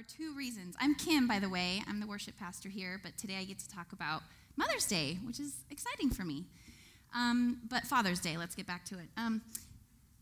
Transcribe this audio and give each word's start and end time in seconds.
are 0.00 0.16
two 0.16 0.34
reasons. 0.34 0.74
I'm 0.80 0.94
Kim, 0.94 1.28
by 1.28 1.38
the 1.38 1.50
way. 1.50 1.82
I'm 1.86 2.00
the 2.00 2.06
worship 2.06 2.38
pastor 2.38 2.70
here, 2.70 2.98
but 3.02 3.18
today 3.18 3.36
I 3.38 3.44
get 3.44 3.58
to 3.58 3.68
talk 3.68 3.92
about 3.92 4.22
Mother's 4.56 4.86
Day, 4.86 5.18
which 5.26 5.38
is 5.38 5.56
exciting 5.70 6.08
for 6.08 6.24
me. 6.24 6.46
Um, 7.14 7.58
but 7.68 7.84
Father's 7.84 8.18
Day, 8.18 8.38
let's 8.38 8.54
get 8.54 8.66
back 8.66 8.86
to 8.86 8.94
it. 8.94 9.08
Um, 9.18 9.42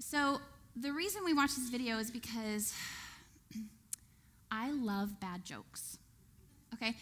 so, 0.01 0.39
the 0.75 0.93
reason 0.93 1.25
we 1.25 1.33
watch 1.33 1.55
this 1.55 1.69
video 1.69 1.99
is 1.99 2.11
because 2.11 2.75
I 4.51 4.73
love 4.73 5.21
bad 5.21 5.45
jokes. 5.45 5.99
Okay? 6.75 6.97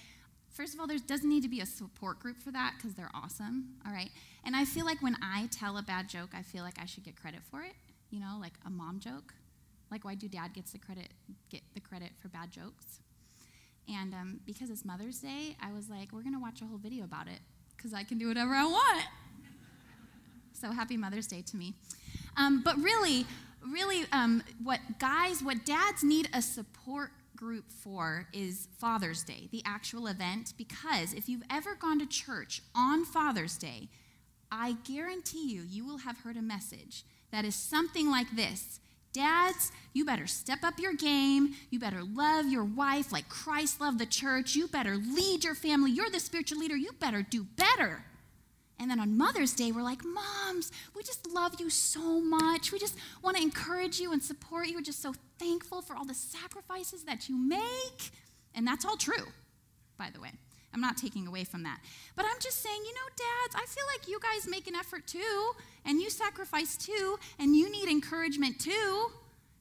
First 0.50 0.74
of 0.74 0.80
all, 0.80 0.86
there 0.86 0.98
doesn't 0.98 1.29
need 1.29 1.45
to 1.45 1.48
be 1.48 1.61
a 1.61 1.66
support 1.66 2.18
group 2.18 2.43
for 2.43 2.50
that 2.50 2.74
because 2.77 2.95
they're 2.95 3.11
awesome. 3.14 3.77
All 3.86 3.93
right? 3.93 4.11
And 4.45 4.54
I 4.54 4.66
feel 4.66 4.84
like 4.84 5.00
when 5.00 5.16
I 5.22 5.48
tell 5.50 5.79
a 5.79 5.82
bad 5.82 6.11
joke, 6.11 6.30
I 6.36 6.43
feel 6.43 6.62
like 6.62 6.79
I 6.79 6.84
should 6.84 7.04
get 7.04 7.16
credit 7.16 7.40
for 7.50 7.62
it. 7.62 7.72
You 8.11 8.20
know, 8.20 8.36
like 8.38 8.54
a 8.66 8.70
mom 8.70 9.00
joke. 9.00 9.32
Like, 9.90 10.04
why 10.04 10.14
do 10.14 10.28
dad 10.28 10.52
gets 10.52 10.72
the 10.72 10.78
credit 10.78 11.08
get 11.50 11.62
the 11.74 11.80
credit 11.80 12.10
for 12.20 12.28
bad 12.28 12.50
jokes? 12.50 13.00
And 13.88 14.14
um, 14.14 14.40
because 14.44 14.70
it's 14.70 14.84
Mother's 14.84 15.18
Day, 15.20 15.56
I 15.62 15.72
was 15.72 15.88
like, 15.88 16.12
we're 16.12 16.22
gonna 16.22 16.40
watch 16.40 16.60
a 16.60 16.64
whole 16.64 16.78
video 16.78 17.04
about 17.04 17.28
it 17.28 17.38
because 17.77 17.94
I 17.94 18.02
can 18.02 18.18
do 18.18 18.28
whatever 18.28 18.52
I 18.52 18.64
want. 18.64 19.04
so 20.52 20.72
happy 20.72 20.96
Mother's 20.96 21.27
Day 21.27 21.42
to 21.42 21.56
me. 21.56 21.74
Um, 22.36 22.62
but 22.64 22.77
really, 22.78 23.27
really, 23.72 24.04
um, 24.12 24.42
what 24.62 24.80
guys, 24.98 25.42
what 25.42 25.64
dads 25.64 26.02
need 26.02 26.28
a 26.34 26.42
support 26.42 27.10
group 27.36 27.70
for 27.70 28.27
is 28.32 28.68
Father's 28.78 29.22
Day, 29.22 29.48
the 29.52 29.62
actual 29.64 30.06
event, 30.06 30.55
because 30.56 31.12
if 31.12 31.28
you've 31.28 31.44
ever 31.50 31.74
gone 31.74 31.98
to 31.98 32.06
church 32.06 32.62
on 32.74 33.05
Father's 33.05 33.56
Day, 33.56 33.88
I 34.50 34.77
guarantee 34.84 35.50
you, 35.50 35.62
you 35.62 35.84
will 35.84 35.98
have 35.98 36.18
heard 36.18 36.36
a 36.36 36.42
message 36.42 37.05
that 37.30 37.44
is 37.44 37.55
something 37.55 38.10
like 38.10 38.34
this 38.34 38.80
Dads, 39.16 39.73
you 39.95 40.05
better 40.05 40.27
step 40.27 40.59
up 40.62 40.79
your 40.79 40.93
game. 40.93 41.55
You 41.70 41.79
better 41.79 42.02
love 42.05 42.48
your 42.48 42.65
wife 42.65 43.12
like 43.12 43.30
Christ 43.30 43.80
loved 43.80 43.98
the 43.98 44.05
church. 44.05 44.55
You 44.55 44.69
better 44.69 44.97
lead 44.97 45.42
your 45.42 45.55
family. 45.55 45.91
You're 45.91 46.11
the 46.11 46.20
spiritual 46.20 46.58
leader. 46.58 46.77
You 46.77 46.92
better 47.00 47.23
do 47.23 47.45
better. 47.56 48.05
And 48.78 48.91
then 48.91 49.00
on 49.00 49.17
Mother's 49.17 49.55
Day, 49.55 49.73
we're 49.73 49.83
like, 49.83 50.05
Moms, 50.05 50.70
we 50.95 51.03
just 51.03 51.27
love 51.31 51.58
you 51.58 51.70
so 51.70 52.20
much. 52.20 52.73
We 52.73 52.78
just 52.78 52.98
want 53.23 53.39
to 53.39 53.42
encourage 53.42 53.98
you 53.98 54.12
and 54.12 54.23
support 54.23 54.67
you. 54.67 54.75
We're 54.75 54.83
just 54.83 55.00
so 55.00 55.14
thankful 55.39 55.80
for 55.80 55.97
all 55.97 56.05
the 56.05 56.12
sacrifices 56.12 57.05
that 57.05 57.27
you 57.30 57.39
make. 57.39 58.11
And 58.55 58.67
that's 58.67 58.84
all 58.84 58.98
true, 58.98 59.28
by 59.97 60.11
the 60.12 60.20
way. 60.20 60.33
I'm 60.77 60.82
not 60.82 60.98
taking 60.98 61.27
away 61.27 61.44
from 61.44 61.62
that. 61.62 61.80
But 62.16 62.27
I'm 62.27 62.38
just 62.38 62.62
saying, 62.62 62.82
you 62.84 62.92
know, 62.92 63.08
dads, 63.16 63.55
I 63.55 63.64
feel 63.66 63.84
like 63.94 64.08
you 64.08 64.20
guys 64.20 64.46
make 64.46 64.66
an 64.66 64.74
effort 64.74 65.06
too, 65.06 65.52
and 65.86 66.02
you 66.02 66.10
sacrifice 66.10 66.77
too, 66.77 67.18
and 67.38 67.56
you 67.56 67.72
need 67.72 67.88
encouragement 67.88 68.60
too. 68.60 69.06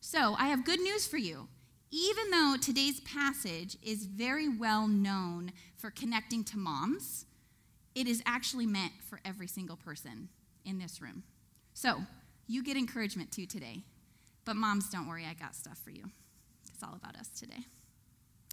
So 0.01 0.35
I 0.37 0.47
have 0.47 0.65
good 0.65 0.81
news 0.81 1.07
for 1.07 1.15
you. 1.15 1.47
Even 1.89 2.31
though 2.31 2.55
today's 2.61 2.99
passage 2.99 3.77
is 3.81 4.05
very 4.05 4.49
well 4.49 4.89
known 4.89 5.53
for 5.77 5.89
connecting 5.89 6.43
to 6.43 6.57
moms, 6.57 7.23
it 7.95 8.07
is 8.07 8.21
actually 8.25 8.65
meant 8.65 8.91
for 9.09 9.21
every 9.23 9.47
single 9.47 9.77
person 9.77 10.27
in 10.65 10.79
this 10.79 11.01
room. 11.01 11.23
So 11.73 12.01
you 12.45 12.61
get 12.61 12.75
encouragement 12.75 13.31
too 13.31 13.45
today. 13.45 13.83
But 14.43 14.57
moms, 14.57 14.89
don't 14.89 15.07
worry, 15.07 15.25
I 15.25 15.33
got 15.33 15.55
stuff 15.55 15.77
for 15.81 15.91
you. 15.91 16.11
It's 16.73 16.83
all 16.83 16.93
about 16.93 17.15
us 17.15 17.29
today. 17.29 17.63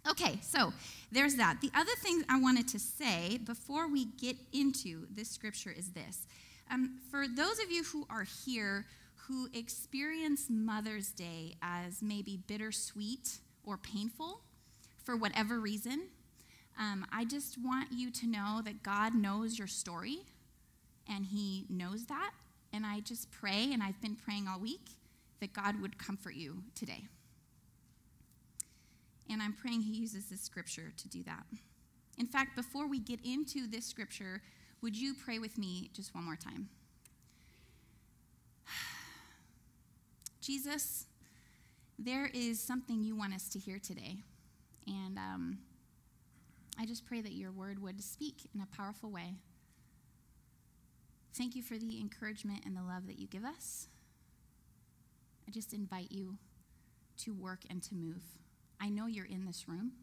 Okay, 0.09 0.37
so 0.41 0.73
there's 1.11 1.35
that. 1.35 1.61
The 1.61 1.71
other 1.73 1.93
thing 1.97 2.23
I 2.27 2.39
wanted 2.39 2.67
to 2.69 2.79
say 2.79 3.39
before 3.45 3.87
we 3.87 4.05
get 4.05 4.35
into 4.51 5.07
this 5.09 5.29
scripture 5.29 5.71
is 5.71 5.91
this. 5.91 6.27
Um, 6.69 6.99
for 7.09 7.25
those 7.27 7.59
of 7.59 7.71
you 7.71 7.83
who 7.83 8.05
are 8.09 8.25
here 8.45 8.85
who 9.27 9.47
experience 9.53 10.47
Mother's 10.49 11.11
Day 11.11 11.55
as 11.61 12.01
maybe 12.01 12.37
bittersweet 12.47 13.37
or 13.63 13.77
painful 13.77 14.41
for 15.05 15.15
whatever 15.15 15.59
reason, 15.61 16.07
um, 16.77 17.05
I 17.13 17.23
just 17.23 17.57
want 17.63 17.89
you 17.93 18.11
to 18.11 18.27
know 18.27 18.61
that 18.65 18.83
God 18.83 19.15
knows 19.15 19.57
your 19.57 19.67
story 19.67 20.19
and 21.07 21.25
He 21.25 21.65
knows 21.69 22.07
that. 22.07 22.31
And 22.73 22.85
I 22.85 23.01
just 23.01 23.31
pray, 23.31 23.71
and 23.71 23.83
I've 23.83 24.01
been 24.01 24.15
praying 24.15 24.47
all 24.47 24.59
week, 24.59 24.89
that 25.39 25.53
God 25.53 25.79
would 25.81 25.97
comfort 25.97 26.33
you 26.33 26.63
today. 26.75 27.03
And 29.29 29.41
I'm 29.41 29.53
praying 29.53 29.81
he 29.81 29.93
uses 29.93 30.25
this 30.25 30.41
scripture 30.41 30.93
to 30.97 31.07
do 31.07 31.23
that. 31.23 31.45
In 32.17 32.27
fact, 32.27 32.55
before 32.55 32.87
we 32.87 32.99
get 32.99 33.19
into 33.23 33.67
this 33.67 33.85
scripture, 33.85 34.41
would 34.81 34.95
you 34.95 35.13
pray 35.13 35.39
with 35.39 35.57
me 35.57 35.89
just 35.93 36.13
one 36.13 36.25
more 36.25 36.35
time? 36.35 36.69
Jesus, 40.41 41.05
there 41.97 42.29
is 42.33 42.59
something 42.59 43.03
you 43.03 43.15
want 43.15 43.33
us 43.33 43.49
to 43.49 43.59
hear 43.59 43.79
today. 43.79 44.17
And 44.85 45.17
um, 45.17 45.59
I 46.79 46.85
just 46.85 47.05
pray 47.05 47.21
that 47.21 47.31
your 47.31 47.51
word 47.51 47.81
would 47.81 48.03
speak 48.03 48.49
in 48.53 48.61
a 48.61 48.75
powerful 48.75 49.09
way. 49.09 49.35
Thank 51.35 51.55
you 51.55 51.63
for 51.63 51.77
the 51.77 51.99
encouragement 51.99 52.63
and 52.65 52.75
the 52.75 52.83
love 52.83 53.07
that 53.07 53.17
you 53.17 53.27
give 53.27 53.43
us. 53.43 53.87
I 55.47 55.51
just 55.51 55.73
invite 55.73 56.11
you 56.11 56.37
to 57.19 57.33
work 57.33 57.61
and 57.69 57.81
to 57.83 57.95
move. 57.95 58.23
I 58.81 58.89
know 58.89 59.07
you're 59.07 59.25
in 59.25 59.45
this 59.45 59.67
room. 59.67 59.93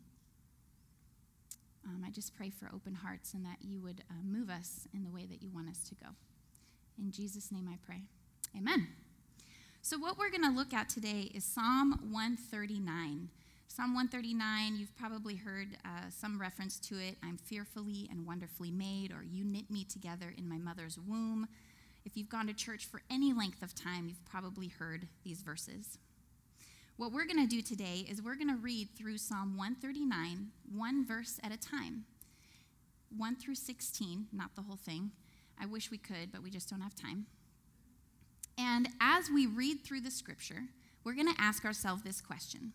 Um, 1.86 2.04
I 2.06 2.10
just 2.10 2.36
pray 2.36 2.50
for 2.50 2.70
open 2.74 2.94
hearts 2.94 3.34
and 3.34 3.44
that 3.44 3.58
you 3.60 3.80
would 3.80 4.02
uh, 4.10 4.14
move 4.24 4.50
us 4.50 4.86
in 4.94 5.02
the 5.02 5.10
way 5.10 5.26
that 5.26 5.42
you 5.42 5.50
want 5.50 5.68
us 5.68 5.88
to 5.88 5.94
go. 5.94 6.08
In 6.98 7.10
Jesus' 7.10 7.50
name 7.50 7.68
I 7.70 7.78
pray. 7.84 8.02
Amen. 8.56 8.88
So, 9.82 9.98
what 9.98 10.18
we're 10.18 10.30
going 10.30 10.44
to 10.44 10.50
look 10.50 10.74
at 10.74 10.90
today 10.90 11.30
is 11.34 11.44
Psalm 11.44 11.98
139. 12.10 13.30
Psalm 13.66 13.94
139, 13.94 14.76
you've 14.76 14.94
probably 14.96 15.36
heard 15.36 15.68
uh, 15.84 16.10
some 16.10 16.40
reference 16.40 16.78
to 16.80 16.98
it. 16.98 17.16
I'm 17.22 17.38
fearfully 17.38 18.08
and 18.10 18.26
wonderfully 18.26 18.70
made, 18.70 19.12
or 19.12 19.22
you 19.22 19.44
knit 19.44 19.70
me 19.70 19.84
together 19.84 20.34
in 20.36 20.48
my 20.48 20.58
mother's 20.58 20.98
womb. 20.98 21.46
If 22.04 22.16
you've 22.16 22.28
gone 22.28 22.48
to 22.48 22.52
church 22.52 22.86
for 22.86 23.00
any 23.10 23.32
length 23.32 23.62
of 23.62 23.74
time, 23.74 24.08
you've 24.08 24.24
probably 24.24 24.68
heard 24.68 25.06
these 25.24 25.42
verses. 25.42 25.98
What 27.00 27.12
we're 27.12 27.24
going 27.24 27.42
to 27.42 27.46
do 27.46 27.62
today 27.62 28.04
is 28.10 28.20
we're 28.20 28.34
going 28.34 28.54
to 28.54 28.60
read 28.60 28.90
through 28.94 29.16
Psalm 29.16 29.56
139, 29.56 30.48
one 30.70 31.06
verse 31.06 31.40
at 31.42 31.50
a 31.50 31.56
time. 31.56 32.04
1 33.16 33.36
through 33.36 33.54
16, 33.54 34.26
not 34.34 34.54
the 34.54 34.60
whole 34.60 34.76
thing. 34.76 35.12
I 35.58 35.64
wish 35.64 35.90
we 35.90 35.96
could, 35.96 36.30
but 36.30 36.42
we 36.42 36.50
just 36.50 36.68
don't 36.68 36.82
have 36.82 36.94
time. 36.94 37.24
And 38.58 38.90
as 39.00 39.30
we 39.30 39.46
read 39.46 39.82
through 39.82 40.02
the 40.02 40.10
scripture, 40.10 40.64
we're 41.02 41.14
going 41.14 41.34
to 41.34 41.40
ask 41.40 41.64
ourselves 41.64 42.02
this 42.02 42.20
question. 42.20 42.74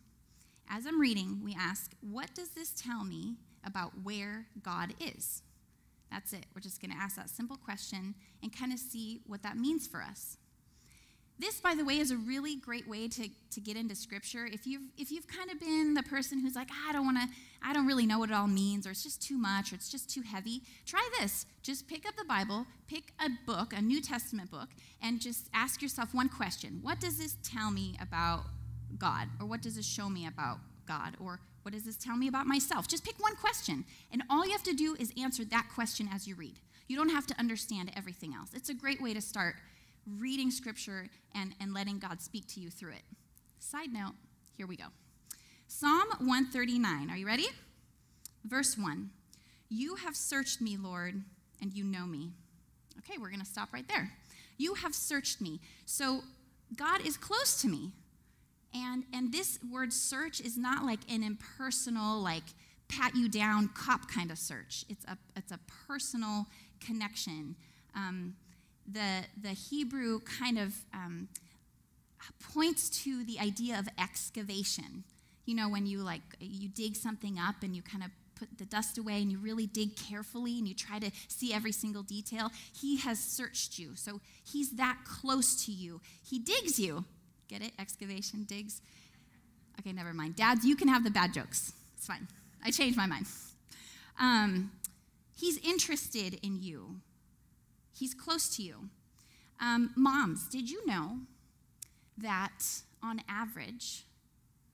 As 0.68 0.88
I'm 0.88 1.00
reading, 1.00 1.42
we 1.44 1.56
ask, 1.56 1.92
What 2.02 2.34
does 2.34 2.50
this 2.50 2.72
tell 2.72 3.04
me 3.04 3.36
about 3.64 3.92
where 4.02 4.48
God 4.64 4.96
is? 5.00 5.44
That's 6.10 6.34
it. 6.34 6.48
We're 6.56 6.62
just 6.62 6.82
going 6.82 6.90
to 6.90 6.98
ask 6.98 7.16
that 7.18 7.30
simple 7.30 7.58
question 7.58 8.16
and 8.42 8.52
kind 8.52 8.74
of 8.74 8.80
see 8.80 9.22
what 9.28 9.44
that 9.44 9.56
means 9.56 9.86
for 9.86 10.02
us. 10.02 10.38
This, 11.38 11.60
by 11.60 11.76
the 11.76 11.84
way, 11.84 11.98
is 11.98 12.12
a 12.12 12.18
really 12.18 12.56
great 12.56 12.88
way 12.88 13.10
to, 13.10 13.28
to 13.52 13.60
get 13.60 13.76
into 13.76 13.94
scripture. 13.94 14.46
If 14.46 14.66
you've, 14.66 14.84
if 14.98 15.12
you've 15.12 15.28
kind 15.28 15.52
of 15.52 15.60
been 15.60 15.94
the 15.94 16.04
person 16.04 16.40
who's 16.40 16.56
like, 16.56 16.70
I 16.88 16.94
don't 16.94 17.06
want 17.06 17.18
to, 17.18 17.28
I 17.62 17.74
don't 17.74 17.86
really 17.86 18.06
know 18.06 18.20
what 18.20 18.30
it 18.30 18.36
all 18.36 18.48
means, 18.48 18.88
or 18.88 18.92
it's 18.92 19.04
just 19.04 19.22
too 19.22 19.38
much, 19.38 19.74
or 19.74 19.76
it's 19.76 19.90
just 19.90 20.10
too 20.10 20.22
heavy, 20.22 20.62
try 20.86 21.06
this. 21.20 21.46
Just 21.62 21.90
pick 21.90 22.08
up 22.08 22.16
the 22.16 22.24
Bible, 22.24 22.66
pick 22.88 23.12
a 23.20 23.30
book, 23.46 23.74
a 23.74 23.82
New 23.82 24.02
Testament 24.02 24.50
book, 24.50 24.70
and 25.02 25.20
just 25.20 25.50
ask 25.54 25.82
yourself 25.82 26.14
one 26.14 26.30
question 26.30 26.80
What 26.82 27.02
does 27.02 27.18
this 27.18 27.36
tell 27.44 27.70
me 27.70 27.98
about 28.02 28.46
God? 28.98 29.28
Or 29.42 29.46
what 29.46 29.62
does 29.62 29.76
this 29.76 29.86
show 29.86 30.10
me 30.10 30.28
about 30.28 30.60
God? 30.88 31.18
Or 31.20 31.42
what 31.64 31.74
does 31.74 31.84
this 31.84 31.98
tell 31.98 32.16
me 32.16 32.30
about 32.30 32.48
myself? 32.48 32.88
Just 32.88 33.04
pick 33.04 33.20
one 33.20 33.36
question, 33.36 33.84
and 34.10 34.24
all 34.30 34.46
you 34.46 34.54
have 34.54 34.64
to 34.64 34.74
do 34.74 34.96
is 34.98 35.12
answer 35.22 35.44
that 35.46 35.68
question 35.76 36.08
as 36.14 36.28
you 36.28 36.36
read. 36.36 36.60
You 36.88 36.96
don't 36.96 37.10
have 37.10 37.28
to 37.28 37.40
understand 37.40 37.92
everything 37.96 38.34
else. 38.34 38.52
It's 38.54 38.70
a 38.70 38.74
great 38.74 39.02
way 39.02 39.14
to 39.14 39.22
start 39.22 39.56
reading 40.20 40.52
scripture 40.52 41.08
and, 41.34 41.54
and 41.60 41.74
letting 41.74 42.00
God 42.00 42.22
speak 42.22 42.48
to 42.50 42.60
you 42.60 42.70
through 42.70 42.92
it. 42.92 43.04
Side 43.60 43.92
note, 43.92 44.14
here 44.56 44.68
we 44.68 44.76
go. 44.76 44.86
Psalm 45.68 46.08
139. 46.20 47.10
Are 47.10 47.18
you 47.18 47.26
ready? 47.26 47.48
Verse 48.44 48.78
1 48.78 49.10
You 49.70 49.96
have 49.96 50.16
searched 50.16 50.62
me, 50.62 50.78
Lord, 50.78 51.22
and 51.62 51.74
you 51.74 51.84
know 51.84 52.06
me. 52.06 52.32
Okay, 53.00 53.18
we're 53.20 53.30
going 53.30 53.40
to 53.40 53.46
stop 53.46 53.74
right 53.74 53.88
there. 53.88 54.12
You 54.58 54.76
have 54.76 54.94
searched 54.96 55.42
me. 55.42 55.60
So 55.86 56.22
God 56.76 57.06
is 57.06 57.18
close 57.18 57.62
to 57.62 57.68
me. 57.68 57.92
And, 58.74 59.04
and 59.14 59.32
this 59.32 59.60
word 59.72 59.94
search 59.94 60.42
is 60.42 60.58
not 60.58 60.84
like 60.84 61.00
an 61.10 61.24
impersonal, 61.24 62.22
like 62.22 62.44
pat 62.88 63.16
you 63.16 63.30
down 63.30 63.70
cop 63.70 64.10
kind 64.10 64.32
of 64.32 64.38
search. 64.38 64.86
It's 64.90 65.06
a, 65.06 65.18
it's 65.36 65.52
a 65.52 65.60
personal 65.88 66.46
connection. 66.80 67.56
Um, 67.96 68.36
the, 68.92 69.26
the 69.42 69.50
Hebrew 69.50 70.20
kind 70.20 70.60
of 70.60 70.74
um, 70.94 71.28
points 72.54 72.90
to 73.04 73.24
the 73.24 73.40
idea 73.40 73.78
of 73.80 73.88
excavation. 74.00 75.04
You 75.46 75.56
know, 75.56 75.70
when 75.70 75.86
you 75.86 76.00
like 76.00 76.22
you 76.40 76.70
dig 76.70 76.96
something 76.96 77.38
up 77.38 77.56
and 77.62 77.76
you 77.76 77.82
kind 77.82 78.04
of 78.04 78.10
put 78.36 78.58
the 78.58 78.66
dust 78.66 78.98
away 78.98 79.22
and 79.22 79.32
you 79.32 79.38
really 79.38 79.66
dig 79.66 79.96
carefully 79.96 80.58
and 80.58 80.68
you 80.68 80.74
try 80.74 81.00
to 81.00 81.12
see 81.28 81.54
every 81.54 81.72
single 81.72 82.04
detail. 82.04 82.52
He 82.74 82.98
has 82.98 83.20
searched 83.20 83.80
you. 83.80 83.96
So 83.96 84.20
he's 84.44 84.72
that 84.72 85.00
close 85.06 85.66
to 85.66 85.72
you. 85.72 86.02
He 86.24 86.40
digs 86.40 86.80
you. 86.80 87.06
Get 87.48 87.62
it? 87.62 87.72
Excavation, 87.80 88.44
digs. 88.44 88.82
Okay, 89.80 89.94
never 89.94 90.14
mind. 90.14 90.36
Dads, 90.36 90.66
you 90.66 90.76
can 90.76 90.88
have 90.88 91.04
the 91.04 91.12
bad 91.12 91.34
jokes. 91.34 91.74
It's 91.98 92.08
fine. 92.08 92.28
I 92.64 92.72
changed 92.72 92.98
my 92.98 93.06
mind. 93.06 93.28
Um, 94.20 94.72
he's 95.38 95.58
interested 95.60 96.40
in 96.42 96.62
you, 96.62 97.02
he's 97.98 98.14
close 98.14 98.56
to 98.58 98.64
you. 98.64 98.90
Um, 99.60 99.92
moms, 99.96 100.48
did 100.48 100.70
you 100.70 100.86
know 100.86 101.20
that 102.18 102.64
on 103.02 103.22
average, 103.30 104.04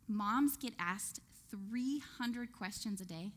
moms 0.08 0.58
get 0.58 0.74
asked 0.80 1.20
300 1.50 2.52
questions 2.52 3.02
a 3.02 3.06
day? 3.06 3.32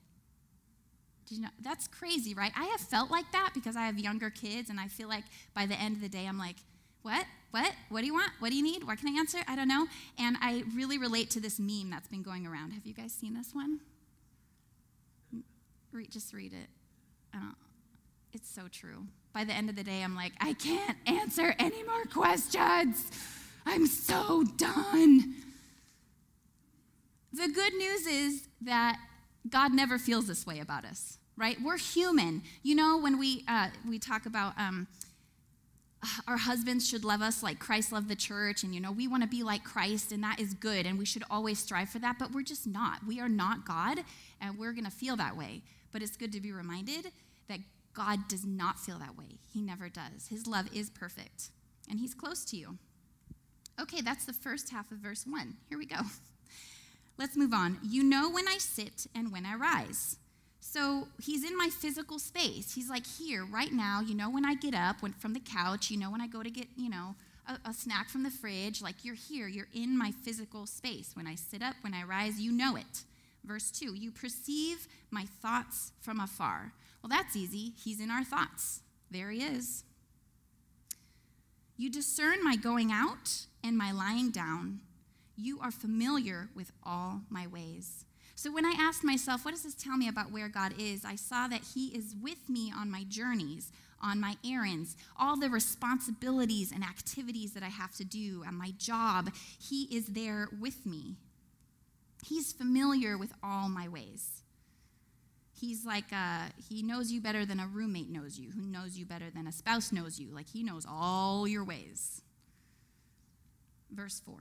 Did 1.26 1.36
you 1.36 1.42
know? 1.42 1.48
That's 1.62 1.88
crazy, 1.88 2.34
right? 2.34 2.52
I 2.56 2.64
have 2.64 2.80
felt 2.80 3.10
like 3.10 3.30
that 3.32 3.50
because 3.54 3.76
I 3.76 3.82
have 3.82 3.98
younger 3.98 4.30
kids, 4.30 4.70
and 4.70 4.78
I 4.78 4.88
feel 4.88 5.08
like 5.08 5.24
by 5.54 5.66
the 5.66 5.74
end 5.74 5.96
of 5.96 6.02
the 6.02 6.08
day, 6.08 6.26
I'm 6.26 6.38
like, 6.38 6.56
what? 7.02 7.26
What? 7.50 7.72
What 7.88 8.00
do 8.00 8.06
you 8.06 8.14
want? 8.14 8.30
What 8.40 8.50
do 8.50 8.56
you 8.56 8.62
need? 8.62 8.84
What 8.84 8.98
can 8.98 9.14
I 9.14 9.18
answer? 9.18 9.38
I 9.46 9.56
don't 9.56 9.68
know. 9.68 9.86
And 10.18 10.36
I 10.40 10.64
really 10.74 10.98
relate 10.98 11.30
to 11.30 11.40
this 11.40 11.58
meme 11.60 11.90
that's 11.90 12.08
been 12.08 12.22
going 12.22 12.46
around. 12.46 12.72
Have 12.72 12.86
you 12.86 12.94
guys 12.94 13.12
seen 13.12 13.34
this 13.34 13.54
one? 13.54 13.80
Just 16.10 16.32
read 16.32 16.52
it. 16.52 16.68
Uh, 17.32 17.52
it's 18.34 18.50
so 18.50 18.68
true. 18.70 19.06
By 19.32 19.44
the 19.44 19.52
end 19.52 19.68
of 19.68 19.76
the 19.76 19.82
day, 19.82 20.02
I'm 20.02 20.14
like, 20.14 20.32
I 20.40 20.52
can't 20.54 20.96
answer 21.06 21.54
any 21.58 21.82
more 21.82 22.04
questions. 22.04 23.10
I'm 23.66 23.86
so 23.86 24.44
done. 24.56 25.34
The 27.32 27.48
good 27.48 27.74
news 27.74 28.06
is 28.06 28.48
that 28.62 28.98
God 29.48 29.72
never 29.72 29.98
feels 29.98 30.26
this 30.26 30.46
way 30.46 30.60
about 30.60 30.84
us, 30.84 31.18
right? 31.36 31.56
We're 31.62 31.78
human. 31.78 32.42
You 32.62 32.76
know, 32.76 32.98
when 32.98 33.18
we, 33.18 33.44
uh, 33.48 33.68
we 33.88 33.98
talk 33.98 34.26
about 34.26 34.52
um, 34.56 34.86
our 36.28 36.36
husbands 36.36 36.88
should 36.88 37.04
love 37.04 37.22
us 37.22 37.42
like 37.42 37.58
Christ 37.58 37.92
loved 37.92 38.08
the 38.08 38.16
church, 38.16 38.62
and 38.62 38.74
you 38.74 38.80
know, 38.80 38.92
we 38.92 39.08
want 39.08 39.22
to 39.22 39.28
be 39.28 39.42
like 39.42 39.64
Christ, 39.64 40.12
and 40.12 40.22
that 40.22 40.38
is 40.38 40.54
good, 40.54 40.86
and 40.86 40.98
we 40.98 41.04
should 41.04 41.24
always 41.30 41.58
strive 41.58 41.88
for 41.88 41.98
that, 41.98 42.18
but 42.18 42.32
we're 42.32 42.42
just 42.42 42.66
not. 42.66 43.06
We 43.06 43.20
are 43.20 43.28
not 43.28 43.66
God, 43.66 44.00
and 44.40 44.58
we're 44.58 44.72
going 44.72 44.84
to 44.84 44.90
feel 44.90 45.16
that 45.16 45.36
way. 45.36 45.62
But 45.92 46.02
it's 46.02 46.16
good 46.16 46.32
to 46.32 46.40
be 46.40 46.52
reminded 46.52 47.10
that 47.48 47.60
God 47.94 48.28
does 48.28 48.44
not 48.44 48.78
feel 48.78 48.98
that 48.98 49.16
way. 49.16 49.38
He 49.52 49.62
never 49.62 49.88
does. 49.88 50.28
His 50.28 50.46
love 50.46 50.68
is 50.74 50.90
perfect, 50.90 51.50
and 51.88 52.00
He's 52.00 52.14
close 52.14 52.44
to 52.46 52.56
you. 52.56 52.78
Okay, 53.80 54.00
that's 54.00 54.24
the 54.24 54.32
first 54.32 54.70
half 54.70 54.90
of 54.92 54.98
verse 54.98 55.24
1. 55.26 55.54
Here 55.68 55.78
we 55.78 55.86
go. 55.86 55.96
Let's 57.18 57.36
move 57.36 57.52
on. 57.52 57.78
You 57.82 58.02
know 58.02 58.30
when 58.30 58.48
I 58.48 58.58
sit 58.58 59.06
and 59.14 59.32
when 59.32 59.46
I 59.46 59.54
rise. 59.54 60.16
So 60.60 61.08
he's 61.20 61.44
in 61.44 61.56
my 61.56 61.68
physical 61.68 62.18
space. 62.18 62.74
He's 62.74 62.88
like 62.88 63.06
here, 63.06 63.44
right 63.44 63.72
now. 63.72 64.00
You 64.00 64.14
know 64.14 64.30
when 64.30 64.44
I 64.44 64.54
get 64.54 64.74
up 64.74 65.02
when, 65.02 65.12
from 65.12 65.32
the 65.32 65.40
couch. 65.40 65.90
You 65.90 65.98
know 65.98 66.10
when 66.10 66.20
I 66.20 66.26
go 66.26 66.42
to 66.42 66.50
get, 66.50 66.66
you 66.76 66.88
know, 66.88 67.14
a, 67.46 67.68
a 67.68 67.72
snack 67.74 68.08
from 68.08 68.22
the 68.22 68.30
fridge. 68.30 68.80
Like 68.82 69.04
you're 69.04 69.14
here. 69.14 69.46
You're 69.46 69.68
in 69.74 69.96
my 69.96 70.10
physical 70.10 70.66
space. 70.66 71.10
When 71.14 71.26
I 71.26 71.34
sit 71.34 71.62
up, 71.62 71.74
when 71.82 71.94
I 71.94 72.02
rise, 72.02 72.40
you 72.40 72.50
know 72.50 72.76
it. 72.76 73.04
Verse 73.44 73.70
2 73.70 73.94
You 73.94 74.10
perceive 74.10 74.88
my 75.10 75.26
thoughts 75.42 75.92
from 76.00 76.18
afar. 76.18 76.72
Well, 77.04 77.10
that's 77.10 77.36
easy. 77.36 77.74
He's 77.76 78.00
in 78.00 78.10
our 78.10 78.24
thoughts. 78.24 78.80
There 79.10 79.30
he 79.30 79.42
is. 79.42 79.84
You 81.76 81.90
discern 81.90 82.42
my 82.42 82.56
going 82.56 82.90
out 82.90 83.44
and 83.62 83.76
my 83.76 83.92
lying 83.92 84.30
down. 84.30 84.80
You 85.36 85.60
are 85.60 85.70
familiar 85.70 86.48
with 86.54 86.72
all 86.82 87.20
my 87.28 87.46
ways. 87.46 88.06
So 88.36 88.50
when 88.50 88.64
I 88.64 88.74
asked 88.78 89.04
myself, 89.04 89.44
what 89.44 89.50
does 89.50 89.64
this 89.64 89.74
tell 89.74 89.98
me 89.98 90.08
about 90.08 90.32
where 90.32 90.48
God 90.48 90.72
is? 90.78 91.04
I 91.04 91.16
saw 91.16 91.46
that 91.46 91.60
He 91.74 91.88
is 91.88 92.14
with 92.22 92.48
me 92.48 92.72
on 92.74 92.90
my 92.90 93.04
journeys, 93.06 93.70
on 94.00 94.18
my 94.18 94.36
errands, 94.42 94.96
all 95.20 95.36
the 95.36 95.50
responsibilities 95.50 96.72
and 96.72 96.82
activities 96.82 97.52
that 97.52 97.62
I 97.62 97.68
have 97.68 97.94
to 97.96 98.04
do, 98.04 98.44
on 98.46 98.54
my 98.54 98.72
job. 98.78 99.30
He 99.60 99.94
is 99.94 100.06
there 100.06 100.48
with 100.58 100.86
me. 100.86 101.16
He's 102.24 102.50
familiar 102.50 103.18
with 103.18 103.34
all 103.42 103.68
my 103.68 103.88
ways. 103.88 104.43
He's 105.60 105.84
like, 105.84 106.12
uh, 106.12 106.46
he 106.68 106.82
knows 106.82 107.12
you 107.12 107.20
better 107.20 107.46
than 107.46 107.60
a 107.60 107.66
roommate 107.66 108.10
knows 108.10 108.38
you, 108.38 108.50
who 108.50 108.62
knows 108.62 108.96
you 108.98 109.06
better 109.06 109.30
than 109.30 109.46
a 109.46 109.52
spouse 109.52 109.92
knows 109.92 110.18
you. 110.18 110.34
Like, 110.34 110.48
he 110.48 110.62
knows 110.62 110.84
all 110.88 111.46
your 111.46 111.64
ways. 111.64 112.22
Verse 113.90 114.20
4 114.24 114.34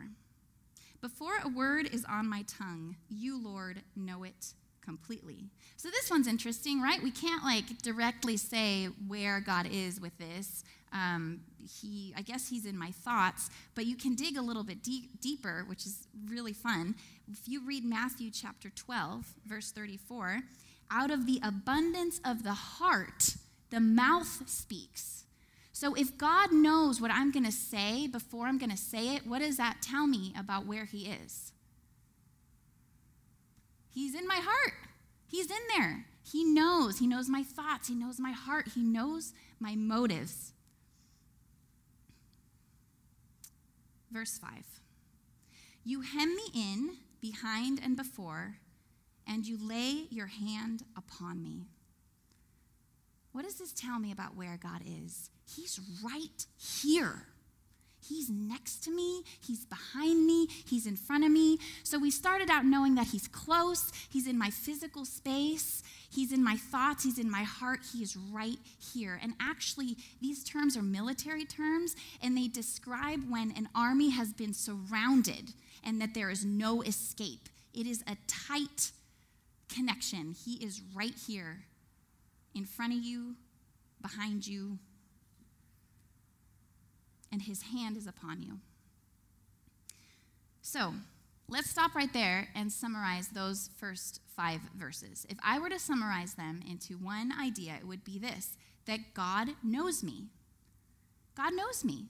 Before 1.01 1.33
a 1.43 1.49
word 1.49 1.87
is 1.91 2.05
on 2.05 2.27
my 2.27 2.43
tongue, 2.47 2.95
you, 3.09 3.41
Lord, 3.41 3.81
know 3.95 4.23
it 4.23 4.53
completely. 4.83 5.45
So 5.77 5.89
this 5.89 6.09
one's 6.09 6.27
interesting, 6.27 6.81
right? 6.81 7.01
We 7.01 7.11
can't 7.11 7.43
like 7.43 7.81
directly 7.81 8.37
say 8.37 8.85
where 9.07 9.39
God 9.39 9.67
is 9.71 10.01
with 10.01 10.17
this. 10.17 10.63
Um, 10.91 11.41
he, 11.81 12.13
I 12.15 12.21
guess 12.21 12.49
he's 12.49 12.65
in 12.65 12.77
my 12.77 12.91
thoughts, 12.91 13.49
but 13.75 13.85
you 13.85 13.95
can 13.95 14.15
dig 14.15 14.37
a 14.37 14.41
little 14.41 14.63
bit 14.63 14.83
deep, 14.83 15.21
deeper, 15.21 15.65
which 15.67 15.85
is 15.85 16.07
really 16.27 16.53
fun. 16.53 16.95
If 17.31 17.47
you 17.47 17.65
read 17.65 17.83
Matthew 17.83 18.29
chapter 18.29 18.69
12, 18.69 19.25
verse 19.45 19.71
34, 19.71 20.41
out 20.91 21.11
of 21.11 21.25
the 21.25 21.39
abundance 21.43 22.19
of 22.25 22.43
the 22.43 22.53
heart, 22.53 23.35
the 23.69 23.79
mouth 23.79 24.47
speaks. 24.47 25.23
So 25.71 25.95
if 25.95 26.17
God 26.17 26.51
knows 26.51 27.01
what 27.01 27.11
I'm 27.11 27.31
going 27.31 27.45
to 27.45 27.51
say 27.51 28.07
before 28.07 28.45
I'm 28.45 28.57
going 28.57 28.69
to 28.69 28.77
say 28.77 29.15
it, 29.15 29.25
what 29.25 29.39
does 29.39 29.57
that 29.57 29.81
tell 29.81 30.07
me 30.07 30.33
about 30.37 30.65
where 30.65 30.85
He 30.85 31.07
is? 31.07 31.51
He's 33.89 34.15
in 34.15 34.27
my 34.27 34.39
heart. 34.41 34.73
He's 35.27 35.49
in 35.49 35.57
there. 35.75 36.05
He 36.23 36.43
knows. 36.43 36.99
He 36.99 37.07
knows 37.07 37.27
my 37.27 37.43
thoughts. 37.43 37.87
He 37.87 37.95
knows 37.95 38.19
my 38.19 38.31
heart. 38.31 38.69
He 38.75 38.81
knows 38.81 39.33
my 39.59 39.75
motives. 39.75 40.53
Verse 44.11 44.37
5 44.37 44.49
You 45.83 46.01
hem 46.01 46.35
me 46.35 46.43
in 46.53 46.97
behind 47.19 47.79
and 47.83 47.97
before, 47.97 48.57
and 49.27 49.45
you 49.45 49.57
lay 49.59 50.07
your 50.09 50.27
hand 50.27 50.83
upon 50.97 51.41
me. 51.41 51.67
What 53.31 53.45
does 53.45 53.55
this 53.55 53.73
tell 53.73 53.99
me 53.99 54.11
about 54.11 54.35
where 54.35 54.57
God 54.61 54.81
is? 54.85 55.29
He's 55.45 55.79
right 56.03 56.45
here. 56.57 57.27
He's 58.07 58.29
next 58.29 58.83
to 58.83 58.91
me, 58.91 59.23
He's 59.39 59.65
behind 59.65 60.25
me, 60.25 60.47
He's 60.65 60.85
in 60.85 60.95
front 60.95 61.23
of 61.23 61.31
me. 61.31 61.57
So 61.83 61.97
we 61.97 62.11
started 62.11 62.49
out 62.49 62.65
knowing 62.65 62.95
that 62.95 63.07
He's 63.07 63.27
close, 63.27 63.91
He's 64.09 64.27
in 64.27 64.37
my 64.37 64.49
physical 64.49 65.05
space, 65.05 65.81
He's 66.09 66.31
in 66.31 66.43
my 66.43 66.57
thoughts, 66.57 67.03
He's 67.03 67.17
in 67.17 67.31
my 67.31 67.43
heart, 67.43 67.79
He 67.93 68.03
is 68.03 68.17
right 68.17 68.57
here. 68.93 69.19
And 69.21 69.33
actually, 69.39 69.97
these 70.21 70.43
terms 70.43 70.75
are 70.75 70.81
military 70.83 71.45
terms, 71.45 71.95
and 72.21 72.37
they 72.37 72.47
describe 72.47 73.21
when 73.29 73.53
an 73.55 73.69
army 73.73 74.09
has 74.09 74.33
been 74.33 74.53
surrounded 74.53 75.53
and 75.83 76.01
that 76.01 76.13
there 76.13 76.29
is 76.29 76.43
no 76.45 76.81
escape. 76.81 77.49
It 77.73 77.87
is 77.87 78.03
a 78.05 78.17
tight 78.27 78.91
connection. 79.73 80.33
He 80.33 80.63
is 80.63 80.81
right 80.93 81.15
here 81.27 81.65
in 82.53 82.65
front 82.65 82.93
of 82.93 83.03
you, 83.03 83.35
behind 84.01 84.45
you, 84.45 84.77
and 87.31 87.41
his 87.41 87.63
hand 87.63 87.97
is 87.97 88.05
upon 88.05 88.41
you. 88.41 88.59
So, 90.61 90.93
let's 91.47 91.69
stop 91.69 91.95
right 91.95 92.11
there 92.13 92.49
and 92.55 92.71
summarize 92.71 93.29
those 93.29 93.69
first 93.77 94.21
five 94.35 94.61
verses. 94.75 95.25
If 95.29 95.37
I 95.43 95.59
were 95.59 95.69
to 95.69 95.79
summarize 95.79 96.35
them 96.35 96.61
into 96.69 96.93
one 96.93 97.31
idea, 97.31 97.73
it 97.79 97.87
would 97.87 98.03
be 98.03 98.19
this 98.19 98.55
that 98.85 99.13
God 99.13 99.49
knows 99.63 100.03
me. 100.03 100.27
God 101.35 101.53
knows 101.53 101.83
me. 101.83 102.05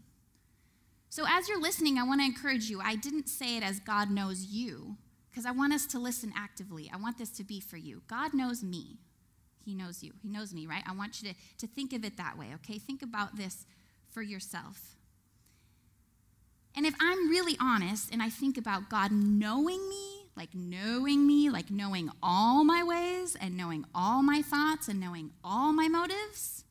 So, 1.09 1.25
as 1.29 1.47
you're 1.47 1.61
listening, 1.61 1.97
I 1.97 2.03
want 2.03 2.21
to 2.21 2.25
encourage 2.25 2.69
you. 2.69 2.81
I 2.81 2.95
didn't 2.95 3.29
say 3.29 3.57
it 3.57 3.63
as 3.63 3.79
God 3.79 4.09
knows 4.09 4.45
you, 4.45 4.97
because 5.33 5.47
I 5.47 5.51
want 5.51 5.73
us 5.73 5.87
to 5.87 5.99
listen 5.99 6.31
actively. 6.37 6.91
I 6.93 6.97
want 6.97 7.17
this 7.17 7.31
to 7.31 7.43
be 7.43 7.59
for 7.59 7.75
you. 7.75 8.03
God 8.07 8.35
knows 8.35 8.61
me. 8.61 8.99
He 9.65 9.73
knows 9.73 10.03
you. 10.03 10.11
He 10.21 10.29
knows 10.29 10.53
me, 10.53 10.67
right? 10.67 10.83
I 10.87 10.93
want 10.93 11.21
you 11.21 11.29
to, 11.29 11.35
to 11.57 11.67
think 11.67 11.91
of 11.91 12.05
it 12.05 12.17
that 12.17 12.37
way, 12.37 12.51
okay? 12.55 12.77
Think 12.77 13.01
about 13.01 13.35
this 13.35 13.65
for 14.11 14.21
yourself. 14.21 14.95
And 16.75 16.85
if 16.85 16.93
I'm 17.01 17.29
really 17.29 17.57
honest 17.59 18.11
and 18.11 18.21
I 18.21 18.29
think 18.29 18.59
about 18.59 18.89
God 18.89 19.11
knowing 19.11 19.89
me, 19.89 20.27
like 20.37 20.49
knowing 20.53 21.25
me, 21.25 21.49
like 21.49 21.71
knowing 21.71 22.11
all 22.21 22.63
my 22.63 22.83
ways 22.83 23.35
and 23.39 23.57
knowing 23.57 23.85
all 23.95 24.21
my 24.21 24.43
thoughts 24.43 24.87
and 24.87 24.99
knowing 24.99 25.31
all 25.43 25.73
my 25.73 25.87
motives, 25.87 26.63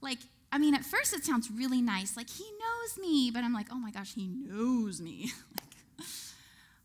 like, 0.00 0.18
I 0.50 0.56
mean, 0.56 0.74
at 0.74 0.84
first 0.84 1.12
it 1.12 1.24
sounds 1.26 1.50
really 1.50 1.82
nice, 1.82 2.16
like 2.16 2.30
he 2.30 2.44
knows 2.44 2.98
me, 2.98 3.30
but 3.30 3.44
I'm 3.44 3.52
like, 3.52 3.68
oh 3.70 3.78
my 3.78 3.90
gosh, 3.90 4.14
he 4.14 4.28
knows 4.28 5.00
me. 5.00 5.30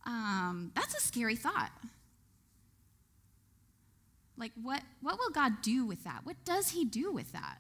um, 0.08 0.72
that's 0.74 0.96
a 0.96 1.02
scary 1.02 1.36
thought. 1.36 1.72
Like, 4.38 4.54
what, 4.62 4.82
what 5.02 5.20
will 5.20 5.32
God 5.32 5.62
do 5.62 5.86
with 5.86 6.04
that? 6.06 6.22
What 6.24 6.38
does 6.46 6.70
he 6.70 6.86
do 6.86 7.12
with 7.12 7.34
that? 7.34 7.58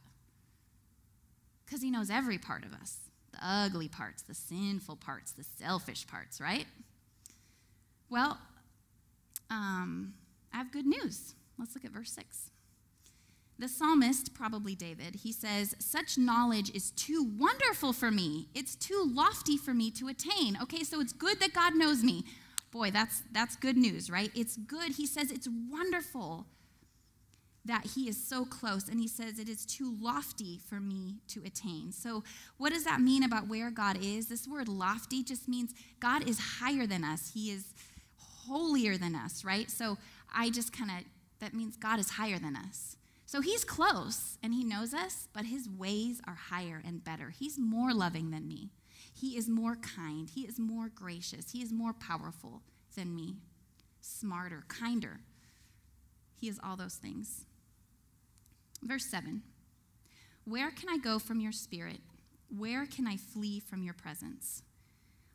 Because 1.65 1.81
he 1.81 1.91
knows 1.91 2.09
every 2.09 2.37
part 2.37 2.63
of 2.63 2.73
us 2.73 2.97
the 3.33 3.39
ugly 3.45 3.89
parts, 3.89 4.23
the 4.23 4.33
sinful 4.33 4.95
parts, 4.95 5.33
the 5.33 5.43
selfish 5.43 6.07
parts, 6.07 6.39
right? 6.39 6.65
Well, 8.09 8.37
um, 9.49 10.13
I 10.53 10.57
have 10.57 10.71
good 10.71 10.85
news. 10.85 11.35
Let's 11.59 11.75
look 11.75 11.83
at 11.83 11.91
verse 11.91 12.11
6. 12.11 12.51
The 13.59 13.67
psalmist, 13.67 14.35
probably 14.35 14.75
David, 14.75 15.15
he 15.23 15.31
says, 15.31 15.75
Such 15.79 16.17
knowledge 16.17 16.69
is 16.75 16.91
too 16.91 17.27
wonderful 17.37 17.91
for 17.91 18.11
me. 18.11 18.49
It's 18.53 18.75
too 18.75 19.03
lofty 19.11 19.57
for 19.57 19.73
me 19.73 19.89
to 19.91 20.07
attain. 20.07 20.57
Okay, 20.61 20.83
so 20.83 21.01
it's 21.01 21.13
good 21.13 21.39
that 21.39 21.53
God 21.53 21.75
knows 21.75 22.03
me. 22.03 22.23
Boy, 22.71 22.91
that's, 22.91 23.23
that's 23.31 23.55
good 23.55 23.77
news, 23.77 24.09
right? 24.11 24.31
It's 24.35 24.57
good. 24.57 24.93
He 24.93 25.07
says 25.07 25.31
it's 25.31 25.47
wonderful 25.71 26.45
that 27.67 27.85
he 27.95 28.07
is 28.07 28.17
so 28.17 28.45
close. 28.45 28.87
And 28.87 28.99
he 28.99 29.07
says 29.07 29.39
it 29.39 29.49
is 29.49 29.65
too 29.65 29.95
lofty 29.99 30.59
for 30.69 30.79
me 30.79 31.15
to 31.29 31.43
attain. 31.45 31.91
So, 31.91 32.23
what 32.57 32.73
does 32.73 32.83
that 32.85 33.01
mean 33.01 33.23
about 33.23 33.47
where 33.47 33.69
God 33.69 33.97
is? 34.01 34.27
This 34.27 34.47
word 34.47 34.67
lofty 34.67 35.23
just 35.23 35.47
means 35.47 35.73
God 35.99 36.27
is 36.27 36.39
higher 36.59 36.87
than 36.87 37.03
us, 37.03 37.31
he 37.33 37.51
is 37.51 37.73
holier 38.17 38.97
than 38.97 39.15
us, 39.15 39.43
right? 39.43 39.69
So, 39.69 39.97
I 40.33 40.49
just 40.49 40.71
kind 40.71 40.91
of, 40.91 40.97
that 41.39 41.53
means 41.53 41.75
God 41.75 41.99
is 41.99 42.11
higher 42.11 42.39
than 42.39 42.55
us. 42.55 42.97
So 43.27 43.41
he's 43.41 43.65
close 43.65 44.37
and 44.41 44.53
he 44.53 44.63
knows 44.63 44.93
us, 44.93 45.27
but 45.33 45.45
his 45.45 45.67
ways 45.69 46.21
are 46.25 46.37
higher 46.49 46.81
and 46.83 47.03
better. 47.03 47.31
He's 47.37 47.59
more 47.59 47.93
loving 47.93 48.31
than 48.31 48.47
me. 48.47 48.69
He 49.13 49.37
is 49.37 49.49
more 49.49 49.75
kind. 49.75 50.29
He 50.29 50.43
is 50.43 50.57
more 50.57 50.87
gracious. 50.87 51.51
He 51.51 51.61
is 51.61 51.73
more 51.73 51.91
powerful 51.91 52.61
than 52.95 53.13
me, 53.13 53.35
smarter, 53.99 54.63
kinder. 54.69 55.19
He 56.39 56.47
is 56.47 56.57
all 56.63 56.77
those 56.77 56.95
things. 56.95 57.45
Verse 58.81 59.05
7 59.05 59.41
Where 60.45 60.71
can 60.71 60.87
I 60.87 60.97
go 60.97 61.19
from 61.19 61.41
your 61.41 61.51
spirit? 61.51 61.99
Where 62.49 62.85
can 62.85 63.07
I 63.07 63.17
flee 63.17 63.59
from 63.59 63.83
your 63.83 63.93
presence? 63.93 64.63